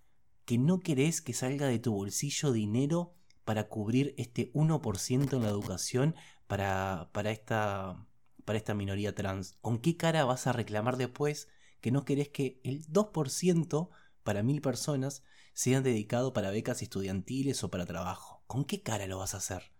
que 0.48 0.56
no 0.56 0.80
querés 0.80 1.20
que 1.20 1.34
salga 1.34 1.66
de 1.66 1.78
tu 1.78 1.92
bolsillo 1.92 2.52
dinero 2.52 3.12
para 3.44 3.68
cubrir 3.68 4.14
este 4.16 4.50
1% 4.54 5.36
en 5.36 5.42
la 5.42 5.50
educación 5.50 6.14
para, 6.46 7.10
para, 7.12 7.32
esta, 7.32 8.06
para 8.46 8.56
esta 8.56 8.72
minoría 8.72 9.14
trans? 9.14 9.58
¿Con 9.60 9.78
qué 9.78 9.98
cara 9.98 10.24
vas 10.24 10.46
a 10.46 10.54
reclamar 10.54 10.96
después 10.96 11.48
que 11.82 11.90
no 11.90 12.06
querés 12.06 12.30
que 12.30 12.62
el 12.64 12.86
2% 12.86 13.90
para 14.22 14.42
mil 14.42 14.62
personas 14.62 15.22
sean 15.52 15.82
dedicado 15.82 16.32
para 16.32 16.50
becas 16.50 16.80
estudiantiles 16.80 17.62
o 17.62 17.70
para 17.70 17.84
trabajo? 17.84 18.42
¿Con 18.46 18.64
qué 18.64 18.82
cara 18.82 19.06
lo 19.06 19.18
vas 19.18 19.34
a 19.34 19.38
hacer? 19.38 19.70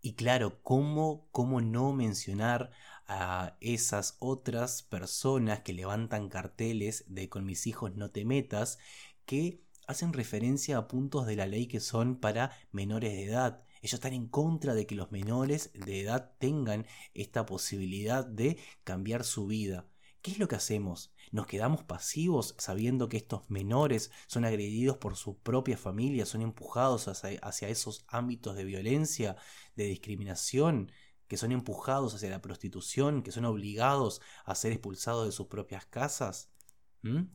Y 0.00 0.14
claro, 0.14 0.62
¿cómo, 0.62 1.26
¿cómo 1.32 1.60
no 1.60 1.92
mencionar 1.92 2.70
a 3.08 3.56
esas 3.60 4.16
otras 4.20 4.82
personas 4.82 5.60
que 5.60 5.72
levantan 5.72 6.28
carteles 6.28 7.04
de 7.08 7.28
con 7.28 7.44
mis 7.44 7.66
hijos 7.66 7.96
no 7.96 8.10
te 8.10 8.24
metas, 8.24 8.78
que 9.24 9.64
hacen 9.86 10.12
referencia 10.12 10.76
a 10.76 10.86
puntos 10.88 11.26
de 11.26 11.36
la 11.36 11.46
ley 11.46 11.66
que 11.66 11.80
son 11.80 12.16
para 12.20 12.52
menores 12.70 13.12
de 13.12 13.24
edad. 13.24 13.64
Ellos 13.80 13.94
están 13.94 14.12
en 14.12 14.28
contra 14.28 14.74
de 14.74 14.86
que 14.86 14.94
los 14.94 15.10
menores 15.10 15.70
de 15.72 16.00
edad 16.00 16.32
tengan 16.38 16.86
esta 17.14 17.46
posibilidad 17.46 18.26
de 18.26 18.58
cambiar 18.84 19.24
su 19.24 19.46
vida. 19.46 19.88
¿Qué 20.20 20.32
es 20.32 20.38
lo 20.38 20.48
que 20.48 20.56
hacemos? 20.56 21.14
¿Nos 21.30 21.46
quedamos 21.46 21.84
pasivos 21.84 22.54
sabiendo 22.58 23.08
que 23.08 23.16
estos 23.16 23.48
menores 23.48 24.10
son 24.26 24.44
agredidos 24.44 24.98
por 24.98 25.16
su 25.16 25.38
propia 25.38 25.78
familia, 25.78 26.26
son 26.26 26.42
empujados 26.42 27.08
hacia, 27.08 27.38
hacia 27.40 27.68
esos 27.68 28.04
ámbitos 28.08 28.56
de 28.56 28.64
violencia, 28.64 29.36
de 29.76 29.84
discriminación, 29.84 30.90
que 31.28 31.36
son 31.36 31.52
empujados 31.52 32.14
hacia 32.14 32.30
la 32.30 32.42
prostitución, 32.42 33.22
que 33.22 33.32
son 33.32 33.44
obligados 33.44 34.20
a 34.44 34.54
ser 34.54 34.72
expulsados 34.72 35.26
de 35.26 35.32
sus 35.32 35.46
propias 35.46 35.86
casas? 35.86 36.50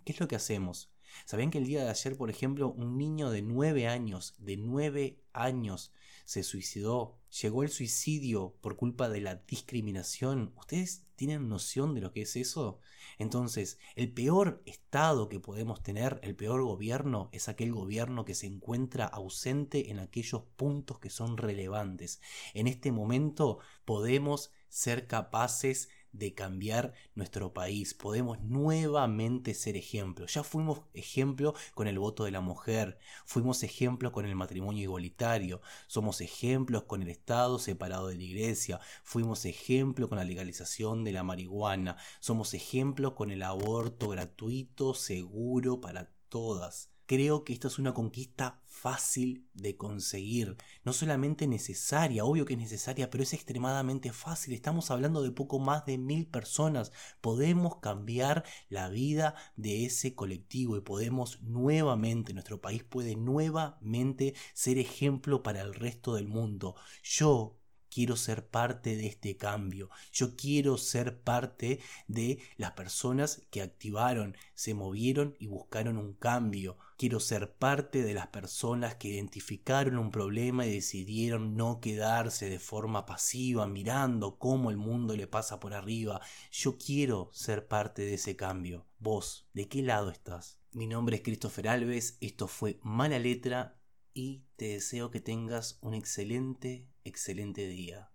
¿Qué 0.04 0.12
es 0.12 0.20
lo 0.20 0.28
que 0.28 0.36
hacemos? 0.36 0.92
¿Sabían 1.26 1.52
que 1.52 1.60
el 1.60 1.66
día 1.66 1.84
de 1.84 1.90
ayer, 1.90 2.18
por 2.18 2.30
ejemplo, 2.30 2.72
un 2.72 2.98
niño 2.98 3.30
de 3.30 3.42
nueve 3.42 3.88
años, 3.88 4.36
de 4.40 4.58
nueve 4.58 5.24
años, 5.32 5.94
se 6.26 6.44
suicidó? 6.44 7.18
Llegó 7.42 7.64
el 7.64 7.70
suicidio 7.70 8.56
por 8.62 8.76
culpa 8.76 9.10
de 9.10 9.22
la 9.22 9.36
discriminación. 9.36 10.54
¿Ustedes 10.56 11.06
tienen 11.16 11.50
noción 11.50 11.96
de 11.96 12.02
lo 12.02 12.12
que 12.12 12.22
es 12.22 12.36
eso? 12.36 12.80
Entonces, 13.18 13.80
el 13.96 14.12
peor 14.12 14.62
estado 14.66 15.30
que 15.30 15.40
podemos 15.40 15.82
tener, 15.82 16.20
el 16.24 16.36
peor 16.36 16.64
gobierno, 16.64 17.30
es 17.32 17.50
aquel 17.50 17.72
gobierno 17.72 18.26
que 18.26 18.36
se 18.36 18.48
encuentra 18.48 19.06
ausente 19.06 19.90
en 19.90 20.00
aquellos 20.00 20.44
puntos 20.56 21.00
que 21.00 21.10
son 21.10 21.38
relevantes. 21.38 22.22
En 22.54 22.68
este 22.68 22.92
momento 22.92 23.60
podemos 23.86 24.52
ser 24.70 25.08
capaces 25.08 25.88
de 25.88 26.03
cambiar 26.34 26.94
nuestro 27.16 27.54
país. 27.54 27.94
Podemos 27.94 28.40
nuevamente 28.42 29.54
ser 29.54 29.76
ejemplo. 29.76 30.26
Ya 30.28 30.44
fuimos 30.44 30.82
ejemplo 30.94 31.54
con 31.74 31.88
el 31.88 32.00
voto 32.00 32.24
de 32.24 32.32
la 32.32 32.42
mujer, 32.42 32.98
fuimos 33.26 33.64
ejemplo 33.64 34.12
con 34.12 34.26
el 34.26 34.36
matrimonio 34.36 34.84
igualitario, 34.84 35.62
somos 35.88 36.22
ejemplos 36.22 36.84
con 36.84 37.02
el 37.02 37.10
Estado 37.10 37.60
separado 37.60 38.08
de 38.08 38.18
la 38.18 38.24
iglesia, 38.24 38.80
fuimos 39.04 39.46
ejemplo 39.46 40.08
con 40.08 40.18
la 40.18 40.24
legalización 40.24 41.04
de 41.04 41.12
la 41.12 41.24
marihuana, 41.24 41.98
somos 42.20 42.54
ejemplo 42.54 43.16
con 43.16 43.32
el 43.32 43.44
aborto 43.44 44.10
gratuito, 44.10 44.94
seguro 44.94 45.82
para 45.82 46.12
todas. 46.30 46.93
Creo 47.06 47.44
que 47.44 47.54
esto 47.54 47.68
es 47.68 47.80
una 47.80 47.94
conquista 47.94 48.62
fácil 48.66 49.48
de 49.54 49.78
conseguir, 49.78 50.58
no 50.84 50.94
solamente 50.94 51.48
necesaria, 51.48 52.26
obvio 52.26 52.46
que 52.46 52.54
es 52.54 52.60
necesaria, 52.60 53.10
pero 53.10 53.24
es 53.24 53.34
extremadamente 53.34 54.12
fácil. 54.12 54.54
Estamos 54.54 54.92
hablando 54.92 55.22
de 55.22 55.32
poco 55.32 55.60
más 55.60 55.86
de 55.86 55.98
mil 55.98 56.28
personas. 56.28 56.92
Podemos 57.22 57.78
cambiar 57.78 58.44
la 58.70 58.90
vida 58.90 59.36
de 59.56 59.86
ese 59.86 60.16
colectivo 60.16 60.76
y 60.78 60.82
podemos 60.82 61.42
nuevamente, 61.42 62.34
nuestro 62.34 62.62
país 62.62 62.84
puede 62.84 63.16
nuevamente 63.16 64.34
ser 64.54 64.78
ejemplo 64.78 65.44
para 65.44 65.62
el 65.62 65.74
resto 65.74 66.16
del 66.16 66.28
mundo. 66.28 66.76
Yo 67.04 67.63
quiero 67.94 68.16
ser 68.16 68.48
parte 68.48 68.96
de 68.96 69.08
este 69.08 69.38
cambio. 69.38 69.90
Yo 70.12 70.36
quiero 70.36 70.78
ser 70.78 71.22
parte 71.22 71.80
de 72.08 72.40
las 72.58 72.72
personas 72.72 73.44
que 73.52 73.62
activaron, 73.62 74.36
se 74.56 74.74
movieron 74.74 75.36
y 75.40 75.48
buscaron 75.48 75.98
un 75.98 76.14
cambio. 76.14 76.78
Quiero 76.98 77.20
ser 77.20 77.54
parte 77.54 78.04
de 78.04 78.14
las 78.14 78.28
personas 78.28 78.96
que 78.96 79.10
identificaron 79.10 79.98
un 79.98 80.12
problema 80.12 80.66
y 80.66 80.74
decidieron 80.74 81.56
no 81.56 81.80
quedarse 81.80 82.50
de 82.50 82.60
forma 82.60 83.06
pasiva 83.06 83.68
mirando 83.68 84.40
cómo 84.40 84.72
el 84.72 84.78
mundo 84.78 85.16
le 85.16 85.28
pasa 85.28 85.60
por 85.60 85.74
arriba. 85.74 86.22
Yo 86.52 86.78
quiero 86.78 87.30
ser 87.34 87.68
parte 87.68 88.04
de 88.04 88.16
ese 88.16 88.36
cambio. 88.36 88.88
Vos, 89.00 89.48
¿de 89.54 89.68
qué 89.68 89.82
lado 89.82 90.10
estás? 90.10 90.60
Mi 90.72 90.88
nombre 90.88 91.18
es 91.18 91.22
Christopher 91.22 91.68
Alves, 91.68 92.18
esto 92.22 92.48
fue 92.48 92.80
Mala 92.82 93.20
Letra 93.20 93.80
y 94.14 94.46
te 94.56 94.70
deseo 94.70 95.12
que 95.12 95.20
tengas 95.20 95.78
un 95.82 95.94
excelente, 95.94 96.88
excelente 97.04 97.68
día. 97.68 98.12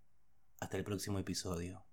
Hasta 0.60 0.76
el 0.76 0.84
próximo 0.84 1.18
episodio. 1.18 1.87